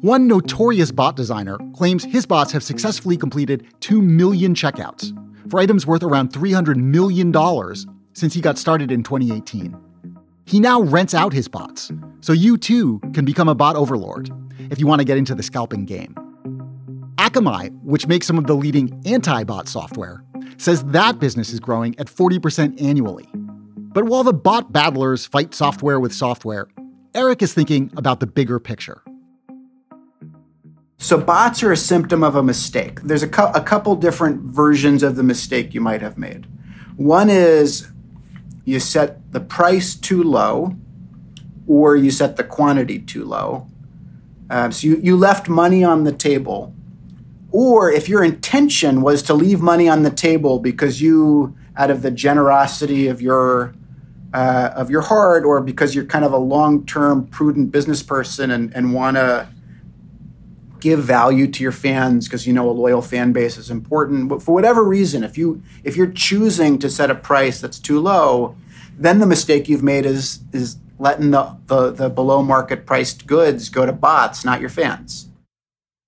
One 0.00 0.26
notorious 0.26 0.90
bot 0.90 1.16
designer 1.16 1.58
claims 1.74 2.04
his 2.04 2.26
bots 2.26 2.52
have 2.52 2.62
successfully 2.62 3.16
completed 3.16 3.66
2 3.80 4.02
million 4.02 4.54
checkouts 4.54 5.12
for 5.50 5.60
items 5.60 5.86
worth 5.86 6.02
around 6.02 6.32
$300 6.32 6.76
million 6.76 7.32
since 8.12 8.34
he 8.34 8.40
got 8.40 8.58
started 8.58 8.90
in 8.90 9.02
2018. 9.02 9.76
He 10.46 10.60
now 10.60 10.82
rents 10.82 11.14
out 11.14 11.32
his 11.32 11.48
bots, 11.48 11.90
so 12.20 12.32
you 12.32 12.58
too 12.58 13.00
can 13.14 13.24
become 13.24 13.48
a 13.48 13.54
bot 13.54 13.76
overlord 13.76 14.30
if 14.70 14.78
you 14.78 14.86
want 14.86 15.00
to 15.00 15.04
get 15.04 15.16
into 15.16 15.34
the 15.34 15.42
scalping 15.42 15.84
game. 15.84 16.14
Akamai, 17.16 17.70
which 17.82 18.06
makes 18.06 18.26
some 18.26 18.38
of 18.38 18.46
the 18.46 18.54
leading 18.54 19.00
anti 19.06 19.44
bot 19.44 19.68
software, 19.68 20.22
says 20.56 20.84
that 20.84 21.18
business 21.18 21.52
is 21.52 21.60
growing 21.60 21.98
at 21.98 22.06
40% 22.06 22.80
annually. 22.82 23.28
But 23.94 24.04
while 24.04 24.24
the 24.24 24.32
bot 24.32 24.72
battlers 24.72 25.26
fight 25.26 25.54
software 25.54 26.00
with 26.00 26.12
software, 26.12 26.68
Eric 27.14 27.42
is 27.42 27.54
thinking 27.54 27.92
about 27.96 28.20
the 28.20 28.26
bigger 28.26 28.58
picture. 28.58 29.02
So 30.98 31.18
bots 31.18 31.62
are 31.62 31.70
a 31.70 31.76
symptom 31.76 32.24
of 32.24 32.34
a 32.34 32.42
mistake. 32.42 33.00
There's 33.02 33.22
a, 33.22 33.28
a 33.54 33.60
couple 33.60 33.94
different 33.94 34.40
versions 34.42 35.02
of 35.02 35.16
the 35.16 35.22
mistake 35.22 35.74
you 35.74 35.80
might 35.80 36.00
have 36.00 36.16
made. 36.16 36.46
One 36.96 37.28
is 37.28 37.90
you 38.64 38.80
set 38.80 39.32
the 39.32 39.40
price 39.40 39.94
too 39.94 40.22
low, 40.22 40.76
or 41.66 41.96
you 41.96 42.10
set 42.10 42.36
the 42.36 42.44
quantity 42.44 42.98
too 42.98 43.24
low. 43.24 43.66
Um, 44.50 44.72
so 44.72 44.86
you, 44.86 44.96
you 44.96 45.16
left 45.16 45.48
money 45.48 45.84
on 45.84 46.04
the 46.04 46.12
table. 46.12 46.74
Or 47.54 47.88
if 47.88 48.08
your 48.08 48.24
intention 48.24 49.00
was 49.00 49.22
to 49.22 49.32
leave 49.32 49.60
money 49.60 49.88
on 49.88 50.02
the 50.02 50.10
table 50.10 50.58
because 50.58 51.00
you, 51.00 51.54
out 51.76 51.88
of 51.88 52.02
the 52.02 52.10
generosity 52.10 53.06
of 53.06 53.22
your 53.22 53.76
uh, 54.32 54.70
of 54.74 54.90
your 54.90 55.02
heart, 55.02 55.44
or 55.44 55.60
because 55.60 55.94
you're 55.94 56.04
kind 56.04 56.24
of 56.24 56.32
a 56.32 56.36
long 56.36 56.84
term 56.84 57.28
prudent 57.28 57.70
business 57.70 58.02
person 58.02 58.50
and, 58.50 58.74
and 58.74 58.92
want 58.92 59.16
to 59.16 59.48
give 60.80 60.98
value 61.04 61.46
to 61.46 61.62
your 61.62 61.70
fans 61.70 62.26
because 62.26 62.44
you 62.44 62.52
know 62.52 62.68
a 62.68 62.72
loyal 62.72 63.00
fan 63.00 63.32
base 63.32 63.56
is 63.56 63.70
important. 63.70 64.28
But 64.28 64.42
for 64.42 64.52
whatever 64.52 64.82
reason, 64.82 65.22
if 65.22 65.38
you 65.38 65.62
if 65.84 65.96
you're 65.96 66.10
choosing 66.10 66.80
to 66.80 66.90
set 66.90 67.08
a 67.08 67.14
price 67.14 67.60
that's 67.60 67.78
too 67.78 68.00
low, 68.00 68.56
then 68.98 69.20
the 69.20 69.26
mistake 69.26 69.68
you've 69.68 69.84
made 69.84 70.06
is 70.06 70.40
is 70.52 70.76
letting 70.98 71.30
the, 71.30 71.56
the, 71.66 71.92
the 71.92 72.10
below 72.10 72.42
market 72.42 72.84
priced 72.84 73.28
goods 73.28 73.68
go 73.68 73.86
to 73.86 73.92
bots, 73.92 74.44
not 74.44 74.60
your 74.60 74.70
fans. 74.70 75.28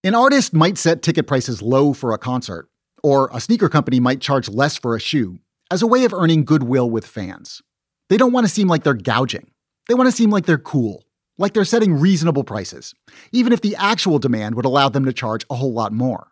An 0.04 0.14
artist 0.14 0.52
might 0.52 0.78
set 0.78 1.02
ticket 1.02 1.26
prices 1.26 1.62
low 1.62 1.92
for 1.92 2.12
a 2.12 2.18
concert, 2.18 2.68
or 3.02 3.28
a 3.32 3.40
sneaker 3.40 3.68
company 3.68 4.00
might 4.00 4.20
charge 4.20 4.48
less 4.48 4.76
for 4.76 4.94
a 4.94 5.00
shoe 5.00 5.38
as 5.70 5.82
a 5.82 5.86
way 5.86 6.04
of 6.04 6.14
earning 6.14 6.44
goodwill 6.44 6.88
with 6.88 7.06
fans. 7.06 7.62
They 8.08 8.16
don't 8.16 8.32
want 8.32 8.46
to 8.46 8.52
seem 8.52 8.68
like 8.68 8.84
they're 8.84 8.94
gouging. 8.94 9.50
They 9.88 9.94
want 9.94 10.08
to 10.08 10.16
seem 10.16 10.30
like 10.30 10.46
they're 10.46 10.58
cool 10.58 11.06
like 11.38 11.52
they're 11.52 11.64
setting 11.64 11.98
reasonable 11.98 12.44
prices, 12.44 12.94
even 13.32 13.52
if 13.52 13.60
the 13.60 13.76
actual 13.76 14.18
demand 14.18 14.54
would 14.54 14.64
allow 14.64 14.88
them 14.88 15.04
to 15.04 15.12
charge 15.12 15.44
a 15.50 15.54
whole 15.54 15.72
lot 15.72 15.92
more. 15.92 16.28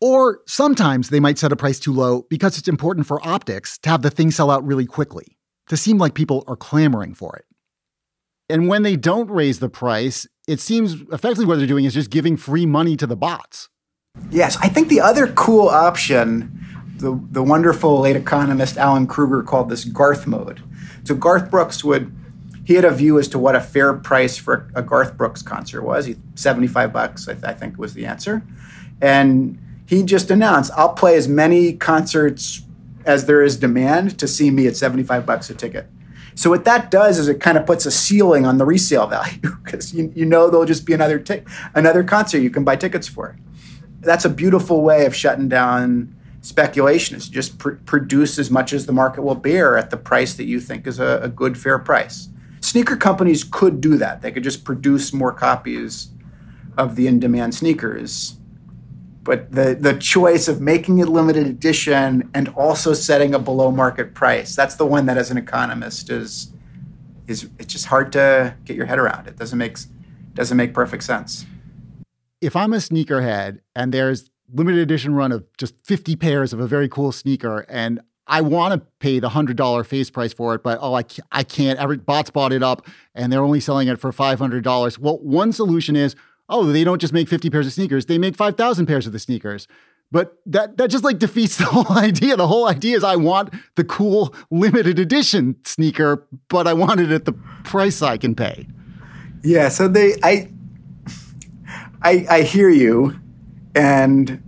Or 0.00 0.40
sometimes 0.46 1.10
they 1.10 1.20
might 1.20 1.38
set 1.38 1.52
a 1.52 1.56
price 1.56 1.80
too 1.80 1.92
low 1.92 2.22
because 2.30 2.56
it's 2.56 2.68
important 2.68 3.06
for 3.06 3.26
optics 3.26 3.78
to 3.78 3.90
have 3.90 4.02
the 4.02 4.10
thing 4.10 4.30
sell 4.30 4.50
out 4.50 4.64
really 4.64 4.86
quickly, 4.86 5.38
to 5.68 5.76
seem 5.76 5.98
like 5.98 6.14
people 6.14 6.44
are 6.46 6.56
clamoring 6.56 7.14
for 7.14 7.34
it. 7.36 7.46
And 8.48 8.68
when 8.68 8.82
they 8.82 8.96
don't 8.96 9.30
raise 9.30 9.58
the 9.58 9.68
price, 9.68 10.26
it 10.46 10.60
seems 10.60 11.02
effectively 11.12 11.44
what 11.44 11.58
they're 11.58 11.66
doing 11.66 11.84
is 11.84 11.94
just 11.94 12.10
giving 12.10 12.36
free 12.36 12.66
money 12.66 12.96
to 12.96 13.06
the 13.06 13.16
bots. 13.16 13.68
Yes, 14.30 14.56
I 14.60 14.68
think 14.68 14.88
the 14.88 15.00
other 15.00 15.28
cool 15.28 15.68
option, 15.68 16.66
the, 16.96 17.20
the 17.30 17.42
wonderful 17.42 18.00
late 18.00 18.16
economist 18.16 18.78
Alan 18.78 19.06
Krueger 19.06 19.42
called 19.42 19.68
this 19.68 19.84
Garth 19.84 20.26
mode. 20.26 20.62
So 21.04 21.14
Garth 21.14 21.50
Brooks 21.50 21.84
would 21.84 22.12
he 22.68 22.74
had 22.74 22.84
a 22.84 22.90
view 22.90 23.18
as 23.18 23.28
to 23.28 23.38
what 23.38 23.56
a 23.56 23.62
fair 23.62 23.94
price 23.94 24.36
for 24.36 24.70
a 24.74 24.82
Garth 24.82 25.16
Brooks 25.16 25.40
concert 25.40 25.80
was. 25.80 26.04
He, 26.04 26.16
75 26.34 26.92
bucks, 26.92 27.26
I, 27.26 27.32
th- 27.32 27.44
I 27.44 27.54
think 27.54 27.78
was 27.78 27.94
the 27.94 28.04
answer. 28.04 28.42
And 29.00 29.58
he 29.86 30.02
just 30.02 30.30
announced, 30.30 30.70
I'll 30.76 30.92
play 30.92 31.16
as 31.16 31.28
many 31.28 31.72
concerts 31.72 32.60
as 33.06 33.24
there 33.24 33.42
is 33.42 33.56
demand 33.56 34.18
to 34.18 34.28
see 34.28 34.50
me 34.50 34.66
at 34.66 34.76
75 34.76 35.24
bucks 35.24 35.48
a 35.48 35.54
ticket. 35.54 35.86
So 36.38 36.50
what 36.50 36.64
that 36.66 36.92
does 36.92 37.18
is 37.18 37.26
it 37.26 37.40
kind 37.40 37.58
of 37.58 37.66
puts 37.66 37.84
a 37.84 37.90
ceiling 37.90 38.46
on 38.46 38.58
the 38.58 38.64
resale 38.64 39.08
value 39.08 39.40
because 39.64 39.92
you, 39.92 40.12
you 40.14 40.24
know 40.24 40.48
there'll 40.48 40.66
just 40.66 40.86
be 40.86 40.92
another 40.92 41.18
t- 41.18 41.42
another 41.74 42.04
concert 42.04 42.38
you 42.38 42.50
can 42.50 42.62
buy 42.62 42.76
tickets 42.76 43.08
for. 43.08 43.36
That's 44.02 44.24
a 44.24 44.30
beautiful 44.30 44.82
way 44.82 45.04
of 45.04 45.16
shutting 45.16 45.48
down 45.48 46.14
speculation. 46.42 47.16
Is 47.16 47.28
just 47.28 47.58
pr- 47.58 47.80
produce 47.86 48.38
as 48.38 48.52
much 48.52 48.72
as 48.72 48.86
the 48.86 48.92
market 48.92 49.22
will 49.22 49.34
bear 49.34 49.76
at 49.76 49.90
the 49.90 49.96
price 49.96 50.34
that 50.34 50.44
you 50.44 50.60
think 50.60 50.86
is 50.86 51.00
a, 51.00 51.18
a 51.24 51.28
good 51.28 51.58
fair 51.58 51.76
price 51.80 52.28
sneaker 52.60 52.96
companies 52.96 53.42
could 53.42 53.80
do 53.80 53.96
that. 53.96 54.22
They 54.22 54.30
could 54.30 54.44
just 54.44 54.64
produce 54.64 55.12
more 55.12 55.32
copies 55.32 56.08
of 56.76 56.94
the 56.94 57.06
in-demand 57.06 57.54
sneakers. 57.54 58.37
But 59.28 59.52
the 59.52 59.76
the 59.78 59.92
choice 59.92 60.48
of 60.48 60.62
making 60.62 61.00
it 61.00 61.08
limited 61.08 61.46
edition 61.46 62.30
and 62.32 62.48
also 62.56 62.94
setting 62.94 63.34
a 63.34 63.38
below 63.38 63.70
market 63.70 64.14
price, 64.14 64.56
that's 64.56 64.76
the 64.76 64.86
one 64.86 65.04
that 65.04 65.18
as 65.18 65.30
an 65.30 65.36
economist 65.36 66.08
is 66.08 66.50
is 67.26 67.50
it's 67.58 67.70
just 67.70 67.84
hard 67.84 68.10
to 68.12 68.56
get 68.64 68.74
your 68.74 68.86
head 68.86 68.98
around. 68.98 69.28
It 69.28 69.36
doesn't 69.36 69.58
make 69.58 69.76
doesn't 70.32 70.56
make 70.56 70.72
perfect 70.72 71.02
sense. 71.02 71.44
If 72.40 72.56
I'm 72.56 72.72
a 72.72 72.78
sneakerhead 72.78 73.58
and 73.76 73.92
there's 73.92 74.30
limited 74.50 74.80
edition 74.80 75.14
run 75.14 75.30
of 75.30 75.44
just 75.58 75.74
50 75.84 76.16
pairs 76.16 76.54
of 76.54 76.60
a 76.60 76.66
very 76.66 76.88
cool 76.88 77.12
sneaker 77.12 77.66
and 77.68 78.00
I 78.28 78.40
want 78.40 78.80
to 78.80 78.86
pay 78.98 79.18
the 79.18 79.28
hundred 79.28 79.58
dollar 79.58 79.84
face 79.84 80.08
price 80.08 80.32
for 80.32 80.54
it, 80.54 80.62
but 80.62 80.78
oh, 80.80 80.94
I 80.94 81.04
I 81.32 81.42
can't. 81.42 81.78
Every 81.78 81.98
bots 81.98 82.30
bought 82.30 82.52
it 82.52 82.62
up, 82.62 82.86
and 83.14 83.32
they're 83.32 83.42
only 83.42 83.60
selling 83.60 83.88
it 83.88 83.98
for 83.98 84.12
five 84.12 84.38
hundred 84.38 84.64
dollars. 84.64 84.98
Well, 84.98 85.18
one 85.18 85.52
solution 85.52 85.96
is, 85.96 86.14
oh, 86.48 86.64
they 86.64 86.84
don't 86.84 87.00
just 87.00 87.12
make 87.12 87.28
fifty 87.28 87.50
pairs 87.50 87.66
of 87.66 87.72
sneakers; 87.72 88.06
they 88.06 88.18
make 88.18 88.36
five 88.36 88.56
thousand 88.56 88.86
pairs 88.86 89.06
of 89.06 89.12
the 89.12 89.18
sneakers. 89.18 89.66
But 90.10 90.38
that 90.46 90.76
that 90.78 90.88
just 90.88 91.04
like 91.04 91.18
defeats 91.26 91.56
the 91.56 91.66
whole 91.66 91.96
idea. 91.96 92.36
The 92.36 92.48
whole 92.48 92.66
idea 92.66 92.96
is 92.96 93.04
I 93.04 93.16
want 93.16 93.52
the 93.76 93.84
cool 93.84 94.34
limited 94.50 94.98
edition 94.98 95.56
sneaker, 95.64 96.26
but 96.48 96.66
I 96.66 96.72
want 96.72 97.00
it 97.00 97.10
at 97.10 97.24
the 97.24 97.32
price 97.64 98.02
I 98.02 98.16
can 98.16 98.34
pay. 98.34 98.66
Yeah. 99.42 99.68
So 99.68 99.88
they, 99.88 100.14
I, 100.22 100.50
I, 102.02 102.26
I 102.28 102.42
hear 102.42 102.68
you, 102.68 103.18
and 103.74 104.42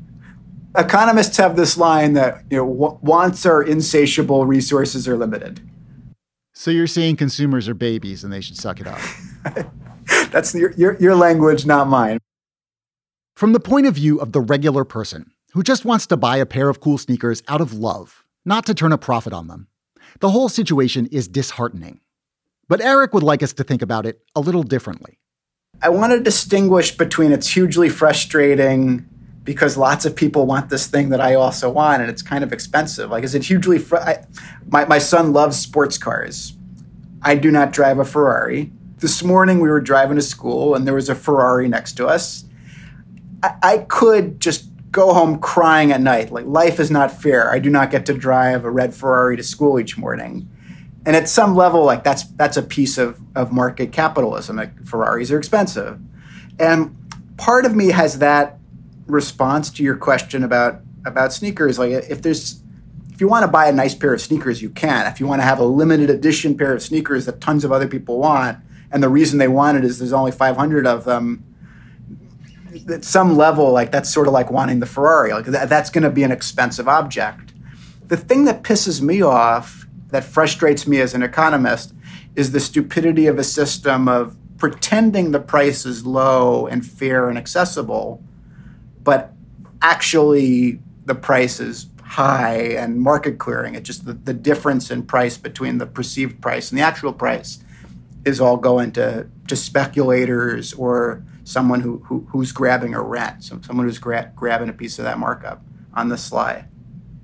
economists 0.76 1.37
have 1.37 1.57
this 1.57 1.76
line 1.76 2.14
that 2.14 2.45
you 2.50 2.59
know 2.59 2.99
wants 3.02 3.47
are 3.47 3.62
insatiable, 3.62 4.47
resources 4.47 5.07
are 5.07 5.16
limited. 5.16 5.61
So 6.52 6.71
you're 6.71 6.87
saying 6.87 7.16
consumers 7.16 7.69
are 7.69 7.75
babies 7.75 8.23
and 8.23 8.30
they 8.33 8.42
should 8.42 8.57
suck 8.57 8.80
it 8.80 8.87
up. 8.87 9.00
That's 10.30 10.54
your, 10.54 10.72
your, 10.72 10.96
your 10.96 11.14
language, 11.14 11.66
not 11.66 11.88
mine. 11.88 12.18
From 13.37 13.52
the 13.52 13.60
point 13.60 13.87
of 13.87 13.94
view 13.94 14.18
of 14.20 14.32
the 14.32 14.40
regular 14.40 14.84
person 14.84 15.32
who 15.52 15.62
just 15.62 15.84
wants 15.84 16.06
to 16.08 16.16
buy 16.16 16.37
a 16.37 16.46
pair 16.46 16.68
of 16.68 16.80
cool 16.80 16.99
sneakers 16.99 17.42
out 17.49 17.60
of 17.60 17.72
love, 17.72 18.25
not 18.44 18.66
to 18.66 18.75
turn 18.75 18.92
a 18.92 18.99
profit 18.99 19.32
on 19.32 19.49
them, 19.49 19.68
the 20.20 20.30
whole 20.30 20.49
situation 20.49 21.06
is 21.06 21.28
disheartening. 21.28 22.00
But 22.68 22.80
Eric 22.80 23.14
would 23.14 23.22
like 23.22 23.42
us 23.42 23.52
to 23.54 23.64
think 23.64 23.82
about 23.82 24.06
it 24.06 24.20
a 24.37 24.40
little 24.40 24.62
differently. 24.62 25.18
I 25.82 25.88
want 25.88 26.12
to 26.12 26.20
distinguish 26.20 26.96
between 26.96 27.32
it's 27.32 27.49
hugely 27.49 27.88
frustrating 27.88 29.08
because 29.42 29.76
lots 29.76 30.04
of 30.04 30.14
people 30.14 30.46
want 30.46 30.68
this 30.68 30.87
thing 30.87 31.08
that 31.08 31.20
I 31.20 31.34
also 31.34 31.70
want, 31.70 32.02
and 32.02 32.10
it's 32.10 32.22
kind 32.22 32.44
of 32.44 32.52
expensive. 32.52 33.10
Like, 33.10 33.25
is 33.25 33.34
it 33.34 33.44
hugely? 33.44 33.78
Fr- 33.78 33.96
I, 33.96 34.25
my 34.68 34.84
my 34.84 34.99
son 34.99 35.32
loves 35.32 35.58
sports 35.58 35.96
cars. 35.96 36.52
I 37.22 37.34
do 37.34 37.50
not 37.50 37.72
drive 37.72 37.99
a 37.99 38.04
Ferrari. 38.04 38.70
This 39.00 39.23
morning 39.23 39.61
we 39.61 39.71
were 39.71 39.80
driving 39.80 40.16
to 40.16 40.23
school, 40.23 40.75
and 40.75 40.87
there 40.87 40.95
was 40.95 41.09
a 41.09 41.14
Ferrari 41.14 41.69
next 41.69 41.95
to 41.95 42.07
us. 42.07 42.45
I, 43.42 43.54
I 43.62 43.78
could 43.78 44.40
just 44.40 44.66
go 44.90 45.14
home 45.14 45.38
crying 45.38 45.90
at 45.90 46.02
night. 46.02 46.30
Like, 46.30 46.45
life 46.45 46.78
is 46.78 46.90
not 46.90 47.11
fair. 47.11 47.50
I 47.50 47.61
do 47.61 47.71
not 47.71 47.90
get 47.90 48.04
to 48.07 48.14
drive 48.14 48.64
a 48.64 48.71
red 48.71 48.95
Ferrari 48.95 49.38
to 49.38 49.42
school 49.42 49.80
each 49.80 49.97
morning. 49.97 50.49
And 51.07 51.16
at 51.16 51.30
some 51.30 51.57
level, 51.57 51.85
like 51.85 52.04
that's 52.04 52.25
that's 52.33 52.59
a 52.59 52.62
piece 52.62 52.99
of, 52.99 53.19
of 53.35 53.52
market 53.52 53.90
capitalism. 53.90 54.57
Like 54.57 54.85
Ferraris 54.85 55.30
are 55.30 55.38
expensive. 55.38 55.99
And 56.59 56.95
part 57.38 57.64
of 57.64 57.75
me 57.75 57.88
has 57.88 58.19
that 58.19 58.59
response 59.07 59.71
to 59.71 59.83
your 59.83 59.97
question 59.97 60.45
about 60.45 60.83
about 61.07 61.33
sneakers. 61.33 61.78
Like 61.78 61.90
if 61.92 62.21
there's 62.21 62.62
if 63.11 63.19
you 63.19 63.28
want 63.28 63.45
to 63.45 63.49
buy 63.49 63.66
a 63.66 63.73
nice 63.73 63.95
pair 63.95 64.12
of 64.12 64.21
sneakers, 64.21 64.61
you 64.61 64.69
can. 64.69 65.07
If 65.07 65.21
you 65.21 65.26
want 65.26 65.40
to 65.40 65.47
have 65.47 65.59
a 65.59 65.64
limited 65.64 66.11
edition 66.11 66.54
pair 66.54 66.75
of 66.75 66.83
sneakers 66.83 67.25
that 67.25 67.40
tons 67.40 67.64
of 67.64 67.73
other 67.73 67.88
people 67.88 68.19
want, 68.19 68.59
and 68.92 69.02
the 69.02 69.09
reason 69.09 69.38
they 69.38 69.49
want 69.49 69.78
it 69.78 69.85
is 69.85 69.99
there's 69.99 70.12
only 70.12 70.32
500 70.32 70.87
of 70.87 71.04
them, 71.04 71.44
at 72.90 73.04
some 73.04 73.37
level, 73.37 73.73
like 73.73 73.90
that's 73.90 74.12
sort 74.12 74.26
of 74.26 74.32
like 74.32 74.50
wanting 74.50 74.80
the 74.80 74.87
Ferrari. 74.87 75.32
Like 75.32 75.47
that, 75.47 75.68
that's 75.68 75.90
going 75.90 76.04
to 76.04 76.11
be 76.11 76.23
an 76.23 76.32
expensive 76.32 76.88
object. 76.88 77.52
The 78.06 78.16
thing 78.16 78.44
that 78.44 78.62
pisses 78.62 79.00
me 79.00 79.23
off, 79.23 79.87
that 80.09 80.25
frustrates 80.25 80.87
me 80.87 81.00
as 81.00 81.14
an 81.14 81.23
economist, 81.23 81.94
is 82.35 82.52
the 82.52 82.61
stupidity 82.61 83.26
of 83.26 83.38
a 83.38 83.44
system 83.44 84.09
of 84.09 84.37
pretending 84.56 85.30
the 85.30 85.40
price 85.40 85.87
is 85.87 86.04
low 86.04 86.66
and 86.66 86.85
fair 86.85 87.28
and 87.28 87.38
accessible, 87.38 88.23
but 89.02 89.32
actually 89.82 90.80
the 91.06 91.14
price 91.14 91.61
is 91.61 91.87
high 92.02 92.56
and 92.56 93.00
market 93.00 93.38
clearing. 93.38 93.75
It's 93.75 93.87
just 93.87 94.04
the, 94.04 94.12
the 94.12 94.35
difference 94.35 94.90
in 94.90 95.04
price 95.04 95.38
between 95.38 95.78
the 95.78 95.87
perceived 95.87 96.42
price 96.42 96.70
and 96.70 96.78
the 96.78 96.82
actual 96.82 97.12
price 97.12 97.62
is 98.24 98.40
all 98.40 98.56
going 98.56 98.92
to 98.92 99.26
to 99.48 99.56
speculators 99.56 100.72
or 100.74 101.24
someone 101.44 101.80
who, 101.80 101.98
who 102.06 102.26
who's 102.30 102.52
grabbing 102.52 102.94
a 102.94 103.02
rent, 103.02 103.44
so 103.44 103.60
someone 103.62 103.86
who's 103.86 103.98
gra- 103.98 104.32
grabbing 104.36 104.68
a 104.68 104.72
piece 104.72 104.98
of 104.98 105.04
that 105.04 105.18
markup 105.18 105.62
on 105.94 106.08
the 106.08 106.18
sly. 106.18 106.66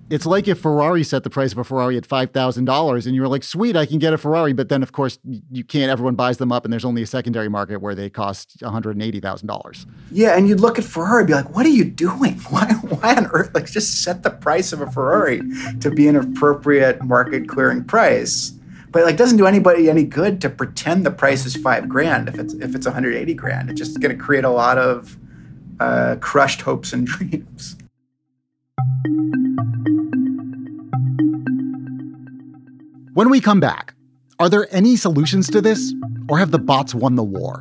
It's 0.08 0.24
like 0.24 0.46
if 0.46 0.60
Ferrari 0.60 1.02
set 1.02 1.24
the 1.24 1.30
price 1.30 1.50
of 1.50 1.58
a 1.58 1.64
Ferrari 1.64 1.96
at 1.96 2.06
five 2.06 2.30
thousand 2.30 2.64
dollars, 2.64 3.06
and 3.06 3.16
you 3.16 3.22
were 3.22 3.28
like, 3.28 3.42
"Sweet, 3.42 3.76
I 3.76 3.86
can 3.86 3.98
get 3.98 4.12
a 4.12 4.18
Ferrari," 4.18 4.52
but 4.52 4.68
then 4.68 4.82
of 4.84 4.92
course 4.92 5.18
you 5.50 5.64
can't. 5.64 5.90
Everyone 5.90 6.14
buys 6.14 6.38
them 6.38 6.52
up, 6.52 6.64
and 6.64 6.72
there's 6.72 6.84
only 6.84 7.02
a 7.02 7.06
secondary 7.06 7.48
market 7.48 7.80
where 7.80 7.94
they 7.94 8.08
cost 8.08 8.56
one 8.60 8.72
hundred 8.72 8.94
and 8.94 9.02
eighty 9.02 9.18
thousand 9.18 9.48
dollars. 9.48 9.84
Yeah, 10.12 10.36
and 10.36 10.48
you'd 10.48 10.60
look 10.60 10.78
at 10.78 10.84
Ferrari 10.84 11.22
and 11.22 11.26
be 11.26 11.34
like, 11.34 11.54
"What 11.56 11.66
are 11.66 11.70
you 11.70 11.84
doing? 11.84 12.34
Why, 12.50 12.66
why 12.88 13.16
on 13.16 13.26
earth? 13.26 13.50
Like, 13.52 13.66
just 13.66 14.02
set 14.02 14.22
the 14.22 14.30
price 14.30 14.72
of 14.72 14.80
a 14.80 14.88
Ferrari 14.90 15.42
to 15.80 15.90
be 15.90 16.06
an 16.06 16.14
appropriate 16.14 17.02
market 17.02 17.48
clearing 17.48 17.82
price." 17.82 18.55
But 18.96 19.04
like, 19.04 19.18
doesn't 19.18 19.36
do 19.36 19.46
anybody 19.46 19.90
any 19.90 20.04
good 20.04 20.40
to 20.40 20.48
pretend 20.48 21.04
the 21.04 21.10
price 21.10 21.44
is 21.44 21.54
five 21.54 21.86
grand 21.86 22.30
if 22.30 22.38
it's 22.38 22.54
if 22.54 22.74
it's 22.74 22.86
180 22.86 23.34
grand. 23.34 23.68
It's 23.68 23.78
just 23.78 24.00
going 24.00 24.16
to 24.16 24.24
create 24.24 24.42
a 24.42 24.48
lot 24.48 24.78
of 24.78 25.18
uh, 25.78 26.16
crushed 26.20 26.62
hopes 26.62 26.94
and 26.94 27.06
dreams. 27.06 27.76
When 33.12 33.28
we 33.28 33.38
come 33.42 33.60
back, 33.60 33.92
are 34.38 34.48
there 34.48 34.66
any 34.74 34.96
solutions 34.96 35.50
to 35.50 35.60
this, 35.60 35.92
or 36.30 36.38
have 36.38 36.50
the 36.50 36.58
bots 36.58 36.94
won 36.94 37.16
the 37.16 37.22
war? 37.22 37.60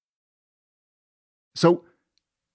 So, 1.55 1.83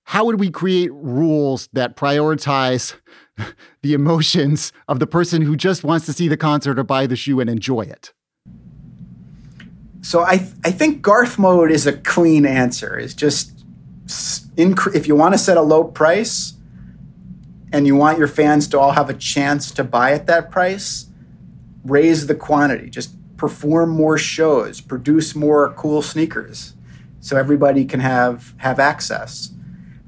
how 0.05 0.25
would 0.25 0.39
we 0.39 0.51
create 0.51 0.93
rules 0.93 1.69
that 1.73 1.97
prioritize 1.97 2.95
the 3.83 3.93
emotions 3.93 4.73
of 4.89 5.01
the 5.01 5.07
person 5.07 5.43
who 5.43 5.57
just 5.57 5.83
wants 5.83 6.07
to 6.07 6.13
see 6.13 6.29
the 6.29 6.37
concert 6.37 6.79
or 6.79 6.85
buy 6.85 7.07
the 7.07 7.17
shoe 7.17 7.41
and 7.41 7.51
enjoy 7.51 7.83
it? 7.83 8.13
So 10.03 10.21
I 10.21 10.35
I 10.65 10.71
think 10.71 11.03
Garth 11.03 11.37
mode 11.37 11.73
is 11.73 11.85
a 11.87 11.93
clean 11.93 12.47
answer. 12.47 12.97
It's 12.97 13.15
just 13.15 13.65
if 14.57 15.09
you 15.09 15.17
want 15.17 15.35
to 15.35 15.39
set 15.39 15.57
a 15.57 15.63
low 15.63 15.83
price 15.83 16.55
and 17.73 17.89
you 17.89 17.97
want 17.97 18.17
your 18.17 18.29
fans 18.29 18.69
to 18.69 18.79
all 18.79 18.93
have 18.93 19.11
a 19.11 19.15
chance 19.15 19.73
to 19.73 19.83
buy 19.83 20.13
at 20.13 20.29
that 20.29 20.53
price, 20.53 21.07
raise 21.85 22.29
the 22.29 22.37
quantity. 22.37 22.89
Just 22.89 23.17
perform 23.37 23.91
more 23.91 24.17
shows, 24.17 24.81
produce 24.81 25.35
more 25.35 25.75
cool 25.75 26.03
sneakers 26.03 26.76
so 27.27 27.37
everybody 27.37 27.85
can 27.85 27.99
have 27.99 28.55
have 28.59 28.79
access. 28.79 29.51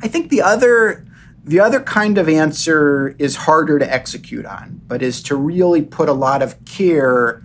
I 0.00 0.06
think 0.06 0.30
the 0.30 0.40
other 0.40 1.04
the 1.44 1.58
other 1.58 1.80
kind 1.80 2.16
of 2.16 2.28
answer 2.28 3.16
is 3.18 3.34
harder 3.34 3.80
to 3.80 3.92
execute 3.92 4.46
on, 4.46 4.80
but 4.86 5.02
is 5.02 5.20
to 5.24 5.34
really 5.34 5.82
put 5.82 6.08
a 6.08 6.12
lot 6.12 6.42
of 6.42 6.64
care 6.64 7.42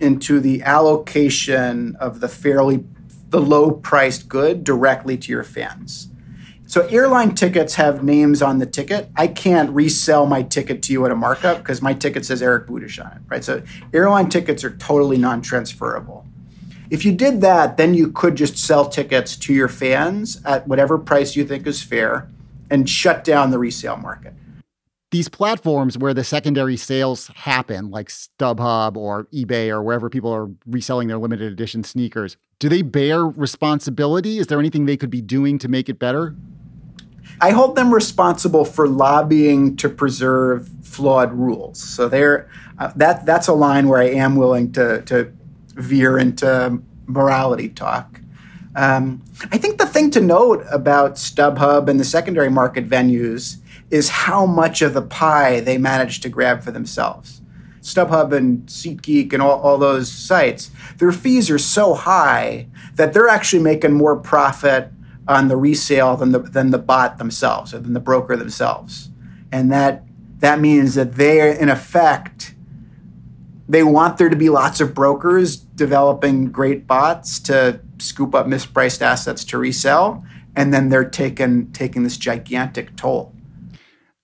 into 0.00 0.38
the 0.38 0.62
allocation 0.64 1.96
of 1.96 2.20
the 2.20 2.28
fairly 2.28 2.84
the 3.30 3.40
low 3.40 3.70
priced 3.70 4.28
good 4.28 4.64
directly 4.64 5.16
to 5.16 5.32
your 5.32 5.44
fans. 5.44 6.08
So 6.66 6.82
airline 6.88 7.34
tickets 7.34 7.76
have 7.76 8.04
names 8.04 8.42
on 8.42 8.58
the 8.58 8.66
ticket. 8.66 9.08
I 9.16 9.28
can't 9.28 9.70
resell 9.70 10.26
my 10.26 10.42
ticket 10.42 10.82
to 10.82 10.92
you 10.92 11.06
at 11.06 11.10
a 11.10 11.16
markup 11.16 11.58
because 11.58 11.80
my 11.80 11.94
ticket 11.94 12.26
says 12.26 12.42
Eric 12.42 12.66
Budish 12.66 13.02
on 13.02 13.12
it, 13.12 13.22
right? 13.28 13.42
So 13.42 13.62
airline 13.94 14.28
tickets 14.28 14.62
are 14.62 14.76
totally 14.76 15.16
non-transferable. 15.16 16.26
If 16.90 17.04
you 17.04 17.12
did 17.12 17.40
that, 17.40 17.76
then 17.76 17.94
you 17.94 18.12
could 18.12 18.36
just 18.36 18.56
sell 18.58 18.88
tickets 18.88 19.36
to 19.36 19.54
your 19.54 19.68
fans 19.68 20.40
at 20.44 20.66
whatever 20.68 20.98
price 20.98 21.36
you 21.36 21.44
think 21.44 21.66
is 21.66 21.82
fair 21.82 22.28
and 22.70 22.88
shut 22.88 23.24
down 23.24 23.50
the 23.50 23.58
resale 23.58 23.96
market. 23.96 24.34
These 25.12 25.28
platforms 25.28 25.96
where 25.96 26.12
the 26.12 26.24
secondary 26.24 26.76
sales 26.76 27.28
happen, 27.28 27.90
like 27.90 28.08
StubHub 28.08 28.96
or 28.96 29.24
eBay 29.32 29.68
or 29.68 29.82
wherever 29.82 30.10
people 30.10 30.32
are 30.32 30.50
reselling 30.66 31.08
their 31.08 31.18
limited 31.18 31.52
edition 31.52 31.84
sneakers, 31.84 32.36
do 32.58 32.68
they 32.68 32.82
bear 32.82 33.24
responsibility? 33.24 34.38
Is 34.38 34.48
there 34.48 34.58
anything 34.58 34.86
they 34.86 34.96
could 34.96 35.10
be 35.10 35.20
doing 35.20 35.58
to 35.58 35.68
make 35.68 35.88
it 35.88 35.98
better? 35.98 36.34
I 37.40 37.50
hold 37.50 37.76
them 37.76 37.92
responsible 37.92 38.64
for 38.64 38.88
lobbying 38.88 39.76
to 39.76 39.88
preserve 39.88 40.70
flawed 40.82 41.32
rules. 41.32 41.78
So 41.78 42.08
there, 42.08 42.48
uh, 42.78 42.92
that 42.96 43.26
that's 43.26 43.48
a 43.48 43.52
line 43.52 43.88
where 43.88 44.00
I 44.00 44.08
am 44.10 44.36
willing 44.36 44.72
to 44.72 45.02
to 45.02 45.32
veer 45.76 46.18
into 46.18 46.80
morality 47.06 47.68
talk. 47.68 48.20
Um, 48.74 49.22
I 49.52 49.58
think 49.58 49.78
the 49.78 49.86
thing 49.86 50.10
to 50.10 50.20
note 50.20 50.64
about 50.70 51.14
StubHub 51.14 51.88
and 51.88 51.98
the 51.98 52.04
secondary 52.04 52.50
market 52.50 52.88
venues 52.88 53.56
is 53.90 54.08
how 54.08 54.44
much 54.44 54.82
of 54.82 54.92
the 54.92 55.02
pie 55.02 55.60
they 55.60 55.78
manage 55.78 56.20
to 56.20 56.28
grab 56.28 56.62
for 56.62 56.72
themselves. 56.72 57.40
StubHub 57.80 58.32
and 58.32 58.66
SeatGeek 58.66 59.32
and 59.32 59.40
all, 59.40 59.60
all 59.60 59.78
those 59.78 60.10
sites, 60.10 60.70
their 60.98 61.12
fees 61.12 61.48
are 61.50 61.58
so 61.58 61.94
high 61.94 62.66
that 62.96 63.14
they're 63.14 63.28
actually 63.28 63.62
making 63.62 63.92
more 63.92 64.16
profit 64.16 64.90
on 65.28 65.48
the 65.48 65.56
resale 65.56 66.16
than 66.16 66.32
the 66.32 66.40
than 66.40 66.70
the 66.70 66.78
bot 66.78 67.18
themselves 67.18 67.72
or 67.72 67.78
than 67.78 67.92
the 67.92 68.00
broker 68.00 68.36
themselves. 68.36 69.10
And 69.52 69.70
that 69.70 70.02
that 70.38 70.60
means 70.60 70.96
that 70.96 71.14
they're 71.14 71.52
in 71.52 71.68
effect 71.68 72.55
they 73.68 73.82
want 73.82 74.18
there 74.18 74.28
to 74.28 74.36
be 74.36 74.48
lots 74.48 74.80
of 74.80 74.94
brokers 74.94 75.56
developing 75.56 76.50
great 76.52 76.86
bots 76.86 77.40
to 77.40 77.80
scoop 77.98 78.34
up 78.34 78.46
mispriced 78.46 79.02
assets 79.02 79.44
to 79.44 79.58
resell, 79.58 80.24
and 80.54 80.72
then 80.72 80.88
they're 80.88 81.08
taking 81.08 81.72
taking 81.72 82.02
this 82.02 82.16
gigantic 82.16 82.96
toll. 82.96 83.32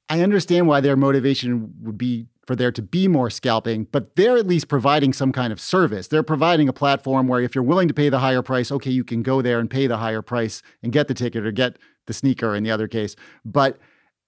I 0.09 0.21
understand 0.21 0.67
why 0.69 0.81
their 0.81 0.97
motivation 0.97 1.75
would 1.83 1.99
be 1.99 2.27
for 2.47 2.57
there 2.57 2.73
to 2.73 2.83
be 2.83 3.07
more 3.09 3.31
scalping, 3.31 3.85
but 3.93 4.17
they're 4.17 4.37
at 4.37 4.47
least 4.47 4.69
providing 4.69 5.13
some 5.13 5.33
kind 5.33 5.53
of 5.53 5.61
service. 5.61 6.09
They're 6.09 6.25
providing 6.25 6.69
a 6.69 6.73
platform 6.73 7.29
where 7.29 7.41
if 7.41 7.55
you're 7.55 7.63
willing 7.63 7.89
to 7.89 7.95
pay 7.95 8.09
the 8.09 8.19
higher 8.19 8.43
price, 8.43 8.73
okay, 8.73 8.91
you 8.91 9.05
can 9.05 9.23
go 9.23 9.41
there 9.43 9.61
and 9.61 9.71
pay 9.71 9.87
the 9.87 9.99
higher 9.99 10.23
price 10.23 10.61
and 10.83 10.93
get 10.93 11.07
the 11.07 11.15
ticket 11.15 11.47
or 11.47 11.53
get 11.53 11.79
the 12.07 12.13
sneaker 12.13 12.55
in 12.55 12.65
the 12.65 12.71
other 12.71 12.89
case. 12.89 13.15
But 13.45 13.79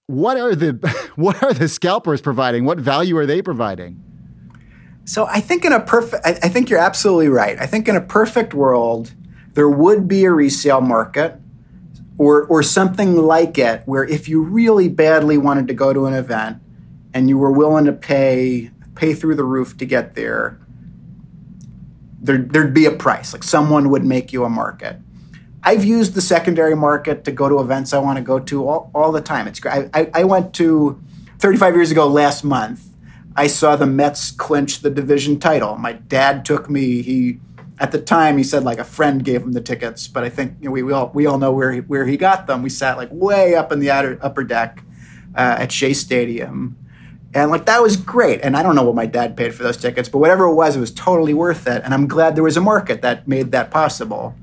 what 0.06 0.38
are 0.38 0.54
the 0.54 1.10
what 1.16 1.42
are 1.42 1.52
the 1.52 1.68
scalpers 1.68 2.20
providing? 2.20 2.64
What 2.64 2.78
value 2.78 3.16
are 3.16 3.26
they 3.26 3.42
providing? 3.42 4.02
So 5.04 5.26
I 5.26 5.40
think 5.40 5.64
in 5.64 5.72
a 5.72 5.80
perfect, 5.80 6.24
I, 6.24 6.30
I 6.30 6.48
think 6.48 6.70
you're 6.70 6.78
absolutely 6.78 7.28
right. 7.28 7.58
I 7.60 7.66
think 7.66 7.88
in 7.88 7.96
a 7.96 8.00
perfect 8.00 8.54
world, 8.54 9.12
there 9.52 9.68
would 9.68 10.08
be 10.08 10.24
a 10.24 10.32
resale 10.32 10.80
market 10.80 11.36
or, 12.18 12.44
or 12.46 12.62
something 12.62 13.16
like 13.16 13.58
it, 13.58 13.82
where 13.86 14.04
if 14.04 14.28
you 14.28 14.42
really 14.42 14.88
badly 14.88 15.36
wanted 15.36 15.68
to 15.68 15.74
go 15.74 15.92
to 15.92 16.06
an 16.06 16.14
event 16.14 16.58
and 17.12 17.28
you 17.28 17.38
were 17.38 17.52
willing 17.52 17.84
to 17.84 17.92
pay 17.92 18.70
pay 18.94 19.12
through 19.12 19.34
the 19.34 19.44
roof 19.44 19.76
to 19.76 19.84
get 19.84 20.14
there, 20.14 20.60
there 22.20 22.38
there'd 22.38 22.72
be 22.74 22.86
a 22.86 22.92
price. 22.92 23.32
Like 23.32 23.42
someone 23.42 23.90
would 23.90 24.04
make 24.04 24.32
you 24.32 24.44
a 24.44 24.48
market. 24.48 24.98
I've 25.62 25.84
used 25.84 26.14
the 26.14 26.20
secondary 26.20 26.76
market 26.76 27.24
to 27.24 27.32
go 27.32 27.48
to 27.48 27.58
events 27.58 27.92
I 27.92 27.98
want 27.98 28.18
to 28.18 28.22
go 28.22 28.38
to 28.38 28.68
all, 28.68 28.90
all 28.94 29.12
the 29.12 29.20
time. 29.20 29.48
It's 29.48 29.60
great. 29.60 29.88
I, 29.94 30.10
I 30.12 30.24
went 30.24 30.54
to 30.54 31.02
35 31.38 31.74
years 31.74 31.90
ago 31.90 32.06
last 32.06 32.44
month. 32.44 32.84
I 33.36 33.46
saw 33.48 33.76
the 33.76 33.86
Mets 33.86 34.30
clinch 34.30 34.80
the 34.80 34.90
division 34.90 35.40
title. 35.40 35.76
My 35.76 35.92
dad 35.92 36.44
took 36.44 36.70
me. 36.70 37.02
He 37.02 37.40
at 37.80 37.90
the 37.90 38.00
time 38.00 38.38
he 38.38 38.44
said 38.44 38.62
like 38.62 38.78
a 38.78 38.84
friend 38.84 39.24
gave 39.24 39.42
him 39.42 39.52
the 39.52 39.60
tickets, 39.60 40.06
but 40.06 40.22
I 40.22 40.28
think 40.28 40.54
you 40.60 40.66
know, 40.66 40.72
we, 40.72 40.82
we 40.82 40.92
all 40.92 41.10
we 41.12 41.26
all 41.26 41.38
know 41.38 41.52
where 41.52 41.72
he, 41.72 41.80
where 41.80 42.06
he 42.06 42.16
got 42.16 42.46
them. 42.46 42.62
We 42.62 42.70
sat 42.70 42.96
like 42.96 43.08
way 43.10 43.54
up 43.54 43.72
in 43.72 43.80
the 43.80 43.90
outer, 43.90 44.18
upper 44.22 44.44
deck 44.44 44.82
uh, 45.34 45.56
at 45.58 45.72
Shea 45.72 45.92
Stadium, 45.92 46.76
and 47.34 47.50
like 47.50 47.66
that 47.66 47.82
was 47.82 47.96
great. 47.96 48.40
And 48.42 48.56
I 48.56 48.62
don't 48.62 48.76
know 48.76 48.84
what 48.84 48.94
my 48.94 49.06
dad 49.06 49.36
paid 49.36 49.54
for 49.54 49.64
those 49.64 49.76
tickets, 49.76 50.08
but 50.08 50.18
whatever 50.18 50.44
it 50.44 50.54
was, 50.54 50.76
it 50.76 50.80
was 50.80 50.92
totally 50.92 51.34
worth 51.34 51.66
it. 51.66 51.82
And 51.84 51.92
I'm 51.92 52.06
glad 52.06 52.36
there 52.36 52.44
was 52.44 52.56
a 52.56 52.60
market 52.60 53.02
that 53.02 53.26
made 53.26 53.50
that 53.50 53.72
possible. 53.72 54.36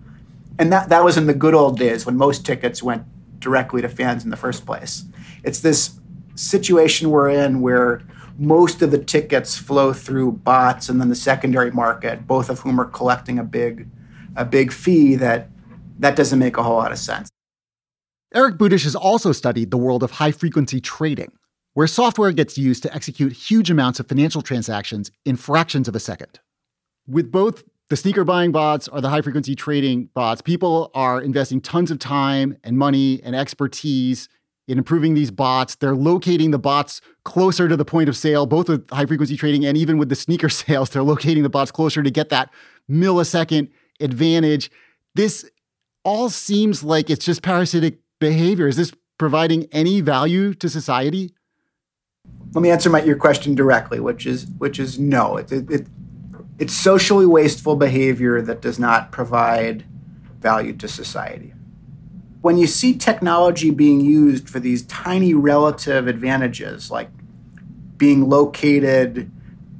And 0.59 0.71
that 0.73 0.89
that 0.89 1.03
was 1.03 1.17
in 1.17 1.27
the 1.27 1.33
good 1.33 1.53
old 1.53 1.79
days 1.79 2.05
when 2.05 2.17
most 2.17 2.45
tickets 2.45 2.83
went 2.83 3.03
directly 3.39 3.81
to 3.81 3.89
fans 3.89 4.25
in 4.25 4.29
the 4.29 4.37
first 4.37 4.65
place. 4.65 5.05
It's 5.43 5.61
this 5.61 5.97
situation 6.35 7.09
we're 7.09 7.29
in 7.29 7.61
where 7.61 8.01
most 8.41 8.81
of 8.81 8.89
the 8.89 8.97
tickets 8.97 9.55
flow 9.55 9.93
through 9.93 10.31
bots 10.31 10.89
and 10.89 10.99
then 10.99 11.09
the 11.09 11.15
secondary 11.15 11.69
market, 11.69 12.25
both 12.25 12.49
of 12.49 12.59
whom 12.61 12.81
are 12.81 12.85
collecting 12.85 13.37
a 13.37 13.43
big, 13.43 13.87
a 14.35 14.43
big 14.43 14.73
fee 14.73 15.13
that 15.13 15.47
that 15.99 16.15
doesn't 16.15 16.39
make 16.39 16.57
a 16.57 16.63
whole 16.63 16.77
lot 16.77 16.91
of 16.91 16.97
sense. 16.97 17.29
Eric 18.33 18.55
Budish 18.55 18.83
has 18.83 18.95
also 18.95 19.31
studied 19.31 19.69
the 19.69 19.77
world 19.77 20.01
of 20.01 20.11
high 20.11 20.31
frequency 20.31 20.81
trading, 20.81 21.31
where 21.75 21.85
software 21.85 22.31
gets 22.31 22.57
used 22.57 22.81
to 22.81 22.93
execute 22.95 23.31
huge 23.31 23.69
amounts 23.69 23.99
of 23.99 24.07
financial 24.07 24.41
transactions 24.41 25.11
in 25.23 25.35
fractions 25.35 25.87
of 25.87 25.95
a 25.95 25.99
second. 25.99 26.39
With 27.07 27.31
both 27.31 27.63
the 27.89 27.97
sneaker 27.97 28.23
buying 28.23 28.51
bots 28.51 28.87
or 28.87 29.01
the 29.01 29.09
high 29.09 29.21
frequency 29.21 29.53
trading 29.53 30.09
bots, 30.15 30.41
people 30.41 30.89
are 30.95 31.21
investing 31.21 31.61
tons 31.61 31.91
of 31.91 31.99
time 31.99 32.57
and 32.63 32.75
money 32.75 33.21
and 33.23 33.35
expertise 33.35 34.29
in 34.71 34.77
improving 34.77 35.13
these 35.15 35.31
bots. 35.31 35.75
They're 35.75 35.95
locating 35.95 36.51
the 36.51 36.57
bots 36.57 37.01
closer 37.25 37.67
to 37.67 37.75
the 37.75 37.83
point 37.83 38.07
of 38.07 38.15
sale, 38.15 38.45
both 38.45 38.69
with 38.69 38.89
high 38.89 39.05
frequency 39.05 39.35
trading 39.35 39.65
and 39.65 39.77
even 39.77 39.97
with 39.97 40.07
the 40.07 40.15
sneaker 40.15 40.47
sales. 40.63 40.89
They're 40.89 41.03
locating 41.03 41.43
the 41.43 41.49
bots 41.49 41.71
closer 41.71 42.01
to 42.01 42.09
get 42.09 42.29
that 42.29 42.49
millisecond 42.89 43.69
advantage. 43.99 44.71
This 45.13 45.49
all 46.05 46.29
seems 46.29 46.83
like 46.83 47.09
it's 47.09 47.25
just 47.25 47.43
parasitic 47.43 47.99
behavior. 48.19 48.67
Is 48.67 48.77
this 48.77 48.93
providing 49.17 49.67
any 49.73 49.99
value 49.99 50.53
to 50.55 50.69
society? 50.69 51.35
Let 52.53 52.61
me 52.61 52.71
answer 52.71 52.89
my, 52.89 53.03
your 53.03 53.17
question 53.17 53.53
directly, 53.53 53.99
which 53.99 54.25
is 54.25 54.47
which 54.57 54.79
is 54.79 54.97
no. 54.97 55.37
It, 55.37 55.51
it, 55.51 55.69
it, 55.69 55.87
it's 56.59 56.73
socially 56.73 57.25
wasteful 57.25 57.75
behavior 57.75 58.41
that 58.41 58.61
does 58.61 58.79
not 58.79 59.11
provide 59.11 59.83
value 60.39 60.73
to 60.73 60.87
society 60.87 61.53
when 62.41 62.57
you 62.57 62.67
see 62.67 62.93
technology 62.93 63.69
being 63.69 64.01
used 64.01 64.49
for 64.49 64.59
these 64.59 64.83
tiny 64.83 65.33
relative 65.33 66.07
advantages, 66.07 66.89
like 66.89 67.09
being 67.97 68.27
located 68.27 69.31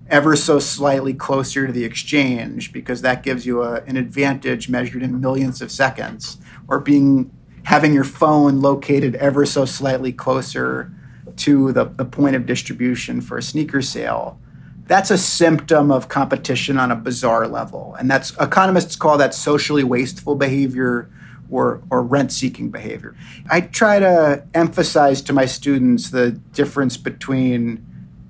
ever 0.09 0.35
so 0.35 0.59
slightly 0.59 1.13
closer 1.13 1.65
to 1.65 1.73
the 1.73 1.83
exchange 1.83 2.71
because 2.71 3.01
that 3.01 3.23
gives 3.23 3.45
you 3.45 3.63
a, 3.63 3.81
an 3.83 3.97
advantage 3.97 4.69
measured 4.69 5.01
in 5.01 5.19
millions 5.19 5.61
of 5.61 5.71
seconds, 5.71 6.37
or 6.67 6.79
being 6.79 7.31
having 7.63 7.93
your 7.93 8.03
phone 8.03 8.59
located 8.59 9.15
ever 9.15 9.45
so 9.45 9.65
slightly 9.65 10.11
closer 10.11 10.91
to 11.37 11.71
the, 11.71 11.85
the 11.85 12.05
point 12.05 12.35
of 12.35 12.45
distribution 12.45 13.21
for 13.21 13.37
a 13.37 13.41
sneaker 13.41 13.81
sale. 13.81 14.39
That's 14.85 15.09
a 15.09 15.17
symptom 15.17 15.91
of 15.91 16.09
competition 16.09 16.77
on 16.77 16.91
a 16.91 16.95
bizarre 16.95 17.47
level. 17.47 17.95
And 17.97 18.11
that's 18.11 18.31
economists 18.39 18.95
call 18.95 19.17
that 19.19 19.33
socially 19.33 19.83
wasteful 19.83 20.35
behavior 20.35 21.09
or, 21.51 21.81
or 21.91 22.01
rent 22.01 22.31
seeking 22.31 22.71
behavior. 22.71 23.15
I 23.49 23.61
try 23.61 23.99
to 23.99 24.43
emphasize 24.53 25.21
to 25.23 25.33
my 25.33 25.45
students 25.45 26.09
the 26.09 26.31
difference 26.31 26.97
between 26.97 27.85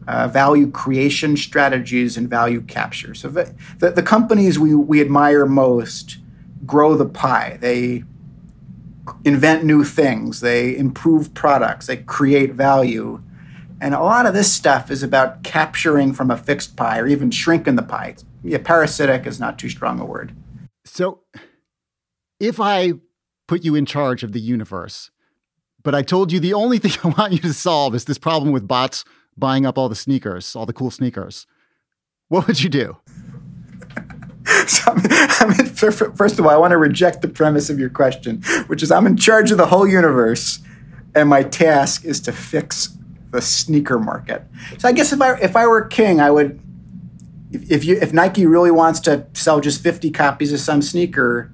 uh, 0.08 0.28
value 0.28 0.70
creation 0.70 1.38
strategies 1.38 2.18
and 2.18 2.30
value 2.30 2.62
capture. 2.62 3.14
So, 3.14 3.30
the, 3.30 3.54
the, 3.78 3.92
the 3.92 4.04
companies 4.04 4.58
we, 4.58 4.74
we 4.76 5.00
admire 5.00 5.46
most 5.46 6.18
grow 6.66 6.96
the 6.96 7.06
pie. 7.06 7.58
They 7.62 8.04
invent 9.24 9.64
new 9.64 9.84
things, 9.84 10.42
they 10.42 10.76
improve 10.76 11.34
products, 11.34 11.88
they 11.88 11.98
create 11.98 12.54
value. 12.54 13.22
And 13.80 13.96
a 13.96 14.02
lot 14.02 14.26
of 14.26 14.34
this 14.34 14.52
stuff 14.52 14.92
is 14.92 15.02
about 15.02 15.44
capturing 15.44 16.14
from 16.14 16.30
a 16.30 16.38
fixed 16.38 16.76
pie 16.76 17.00
or 17.00 17.08
even 17.08 17.32
shrinking 17.32 17.76
the 17.76 17.84
pie. 17.84 18.16
Yeah, 18.44 18.60
parasitic 18.64 19.26
is 19.26 19.40
not 19.40 19.58
too 19.58 19.70
strong 19.70 20.00
a 20.00 20.06
word. 20.06 20.36
So, 20.86 21.22
if 22.40 22.60
I 22.60 22.94
put 23.52 23.66
you 23.66 23.76
in 23.76 23.86
charge 23.86 24.24
of 24.24 24.32
the 24.32 24.40
universe. 24.40 25.12
But 25.84 25.94
I 25.94 26.04
told 26.04 26.32
you 26.32 26.40
the 26.40 26.54
only 26.54 26.80
thing 26.84 26.94
I 27.04 27.10
want 27.10 27.34
you 27.34 27.40
to 27.40 27.54
solve 27.54 27.94
is 27.94 28.06
this 28.06 28.18
problem 28.18 28.54
with 28.54 28.66
bots 28.66 29.04
buying 29.36 29.66
up 29.66 29.78
all 29.78 29.90
the 29.90 29.96
sneakers, 29.96 30.56
all 30.56 30.66
the 30.66 30.72
cool 30.72 30.90
sneakers. 30.90 31.46
What 32.30 32.48
would 32.48 32.64
you 32.64 32.70
do? 32.70 32.96
so 34.68 34.94
I'm, 34.94 35.02
I'm 35.42 35.60
in, 35.60 35.66
first 35.66 36.40
of 36.40 36.46
all, 36.46 36.50
I 36.50 36.56
want 36.56 36.72
to 36.72 36.78
reject 36.78 37.22
the 37.22 37.28
premise 37.28 37.70
of 37.70 37.78
your 37.78 37.90
question, 37.90 38.42
which 38.68 38.82
is 38.82 38.90
I'm 38.90 39.06
in 39.06 39.18
charge 39.18 39.52
of 39.52 39.58
the 39.58 39.66
whole 39.66 39.86
universe, 39.86 40.60
and 41.14 41.28
my 41.28 41.44
task 41.44 42.06
is 42.06 42.22
to 42.22 42.32
fix 42.32 42.98
the 43.32 43.42
sneaker 43.42 44.00
market. 44.00 44.44
So 44.78 44.88
I 44.88 44.94
guess 44.94 45.12
if 45.12 45.22
I 45.22 45.38
if 45.40 45.58
I 45.58 45.68
were 45.68 45.84
king, 45.84 46.22
I 46.22 46.32
would. 46.32 46.58
If, 47.52 47.70
if 47.70 47.84
you 47.84 47.98
if 48.02 48.14
Nike 48.14 48.46
really 48.46 48.72
wants 48.72 49.02
to 49.02 49.26
sell 49.34 49.60
just 49.60 49.84
50 49.84 50.10
copies 50.12 50.54
of 50.54 50.62
some 50.62 50.82
sneaker, 50.82 51.52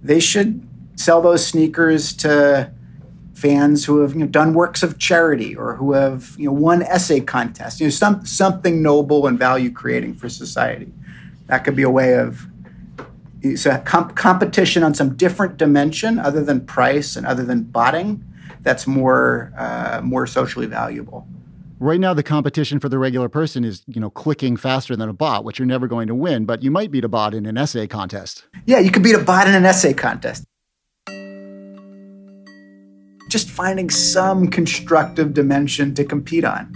they 0.00 0.20
should 0.20 0.68
sell 0.96 1.22
those 1.22 1.46
sneakers 1.46 2.12
to 2.14 2.72
fans 3.42 3.84
who 3.84 3.98
have 4.00 4.14
you 4.14 4.20
know, 4.20 4.26
done 4.26 4.54
works 4.54 4.84
of 4.84 4.98
charity 4.98 5.56
or 5.56 5.74
who 5.74 5.92
have 5.92 6.34
you 6.38 6.46
know 6.46 6.52
won 6.52 6.82
essay 6.82 7.20
contests. 7.20 7.80
You 7.80 7.86
know, 7.86 7.90
some 7.90 8.24
something 8.24 8.82
noble 8.82 9.26
and 9.26 9.38
value 9.38 9.70
creating 9.70 10.14
for 10.14 10.28
society. 10.28 10.92
That 11.46 11.64
could 11.64 11.76
be 11.76 11.82
a 11.82 11.90
way 11.90 12.14
of 12.14 12.46
so 13.56 13.76
comp- 13.84 14.14
competition 14.14 14.84
on 14.84 14.94
some 14.94 15.16
different 15.16 15.56
dimension 15.56 16.20
other 16.20 16.44
than 16.44 16.64
price 16.64 17.16
and 17.16 17.26
other 17.26 17.44
than 17.44 17.64
botting. 17.64 18.24
That's 18.60 18.86
more 18.86 19.52
uh, 19.58 20.00
more 20.04 20.26
socially 20.26 20.66
valuable. 20.66 21.26
Right 21.80 21.98
now, 21.98 22.14
the 22.14 22.22
competition 22.22 22.78
for 22.78 22.88
the 22.88 22.96
regular 22.96 23.28
person 23.28 23.64
is, 23.64 23.82
you 23.88 24.00
know, 24.00 24.08
clicking 24.08 24.56
faster 24.56 24.94
than 24.94 25.08
a 25.08 25.12
bot, 25.12 25.42
which 25.42 25.58
you're 25.58 25.66
never 25.66 25.88
going 25.88 26.06
to 26.06 26.14
win. 26.14 26.44
But 26.44 26.62
you 26.62 26.70
might 26.70 26.92
beat 26.92 27.02
a 27.02 27.08
bot 27.08 27.34
in 27.34 27.44
an 27.44 27.58
essay 27.58 27.88
contest. 27.88 28.44
Yeah, 28.66 28.78
you 28.78 28.92
could 28.92 29.02
beat 29.02 29.16
a 29.16 29.24
bot 29.24 29.48
in 29.48 29.54
an 29.56 29.64
essay 29.64 29.92
contest 29.92 30.44
just 33.32 33.48
finding 33.48 33.88
some 33.88 34.46
constructive 34.46 35.32
dimension 35.32 35.94
to 35.94 36.04
compete 36.04 36.44
on. 36.44 36.70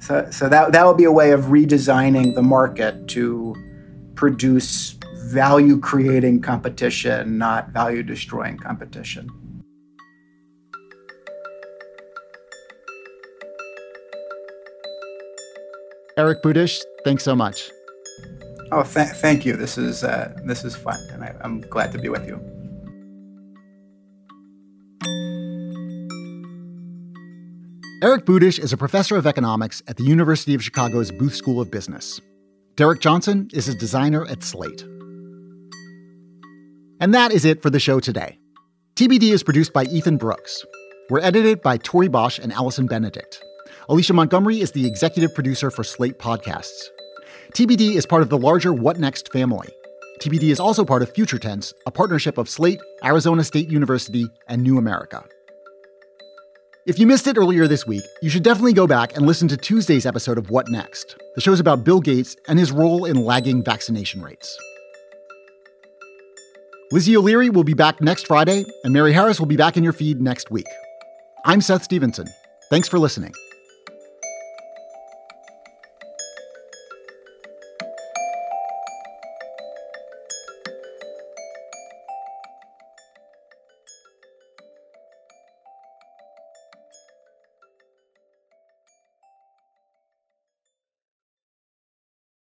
So, 0.00 0.26
so 0.30 0.48
that, 0.48 0.72
that 0.72 0.86
would 0.86 0.96
be 0.96 1.04
a 1.04 1.12
way 1.12 1.32
of 1.32 1.42
redesigning 1.44 2.34
the 2.34 2.42
market 2.42 3.06
to 3.08 3.54
produce 4.14 4.96
value 5.26 5.78
creating 5.78 6.40
competition, 6.40 7.36
not 7.36 7.68
value 7.68 8.02
destroying 8.02 8.56
competition. 8.56 9.28
Eric 16.16 16.42
Budish, 16.42 16.80
thanks 17.04 17.24
so 17.24 17.36
much. 17.36 17.70
Oh, 18.72 18.84
th- 18.84 19.08
thank 19.08 19.44
you. 19.44 19.56
This 19.56 19.76
is 19.76 20.02
uh, 20.04 20.32
this 20.44 20.64
is 20.64 20.74
fun, 20.76 20.98
and 21.12 21.24
I, 21.24 21.34
I'm 21.42 21.60
glad 21.60 21.92
to 21.92 21.98
be 21.98 22.08
with 22.08 22.26
you. 22.26 22.40
Eric 28.02 28.26
Budish 28.26 28.58
is 28.58 28.72
a 28.72 28.76
professor 28.76 29.16
of 29.16 29.26
economics 29.26 29.82
at 29.86 29.96
the 29.96 30.02
University 30.02 30.54
of 30.54 30.62
Chicago's 30.62 31.12
Booth 31.12 31.34
School 31.34 31.60
of 31.60 31.70
Business. 31.70 32.20
Derek 32.76 33.00
Johnson 33.00 33.48
is 33.52 33.68
a 33.68 33.74
designer 33.74 34.26
at 34.26 34.42
Slate. 34.42 34.82
And 37.00 37.14
that 37.14 37.32
is 37.32 37.44
it 37.44 37.62
for 37.62 37.70
the 37.70 37.78
show 37.78 38.00
today. 38.00 38.38
TBD 38.96 39.32
is 39.32 39.44
produced 39.44 39.72
by 39.72 39.84
Ethan 39.84 40.16
Brooks. 40.16 40.64
We're 41.08 41.20
edited 41.20 41.62
by 41.62 41.76
Tori 41.78 42.08
Bosch 42.08 42.38
and 42.38 42.52
Allison 42.52 42.86
Benedict. 42.86 43.40
Alicia 43.88 44.12
Montgomery 44.12 44.60
is 44.60 44.72
the 44.72 44.86
executive 44.86 45.32
producer 45.32 45.70
for 45.70 45.84
Slate 45.84 46.18
Podcasts. 46.18 46.88
TBD 47.54 47.94
is 47.94 48.06
part 48.06 48.22
of 48.22 48.28
the 48.28 48.38
larger 48.38 48.72
What 48.72 48.98
Next 48.98 49.32
family. 49.32 49.68
TBD 50.20 50.50
is 50.50 50.60
also 50.60 50.84
part 50.84 51.02
of 51.02 51.14
Future 51.14 51.38
Tense, 51.38 51.72
a 51.86 51.90
partnership 51.90 52.38
of 52.38 52.48
Slate, 52.48 52.80
Arizona 53.04 53.44
State 53.44 53.68
University, 53.70 54.26
and 54.48 54.62
New 54.62 54.78
America. 54.78 55.24
If 56.86 56.98
you 56.98 57.06
missed 57.06 57.26
it 57.26 57.38
earlier 57.38 57.66
this 57.66 57.86
week, 57.86 58.04
you 58.20 58.28
should 58.28 58.42
definitely 58.42 58.74
go 58.74 58.86
back 58.86 59.16
and 59.16 59.24
listen 59.24 59.48
to 59.48 59.56
Tuesday's 59.56 60.04
episode 60.04 60.36
of 60.36 60.50
What 60.50 60.68
Next. 60.68 61.16
The 61.34 61.40
show's 61.40 61.58
about 61.58 61.82
Bill 61.82 61.98
Gates 61.98 62.36
and 62.46 62.58
his 62.58 62.72
role 62.72 63.06
in 63.06 63.24
lagging 63.24 63.64
vaccination 63.64 64.20
rates. 64.20 64.58
Lizzie 66.92 67.16
O'Leary 67.16 67.48
will 67.48 67.64
be 67.64 67.72
back 67.72 68.02
next 68.02 68.26
Friday, 68.26 68.66
and 68.84 68.92
Mary 68.92 69.14
Harris 69.14 69.40
will 69.40 69.46
be 69.46 69.56
back 69.56 69.78
in 69.78 69.82
your 69.82 69.94
feed 69.94 70.20
next 70.20 70.50
week. 70.50 70.66
I'm 71.46 71.62
Seth 71.62 71.84
Stevenson. 71.84 72.28
Thanks 72.68 72.86
for 72.86 72.98
listening. 72.98 73.32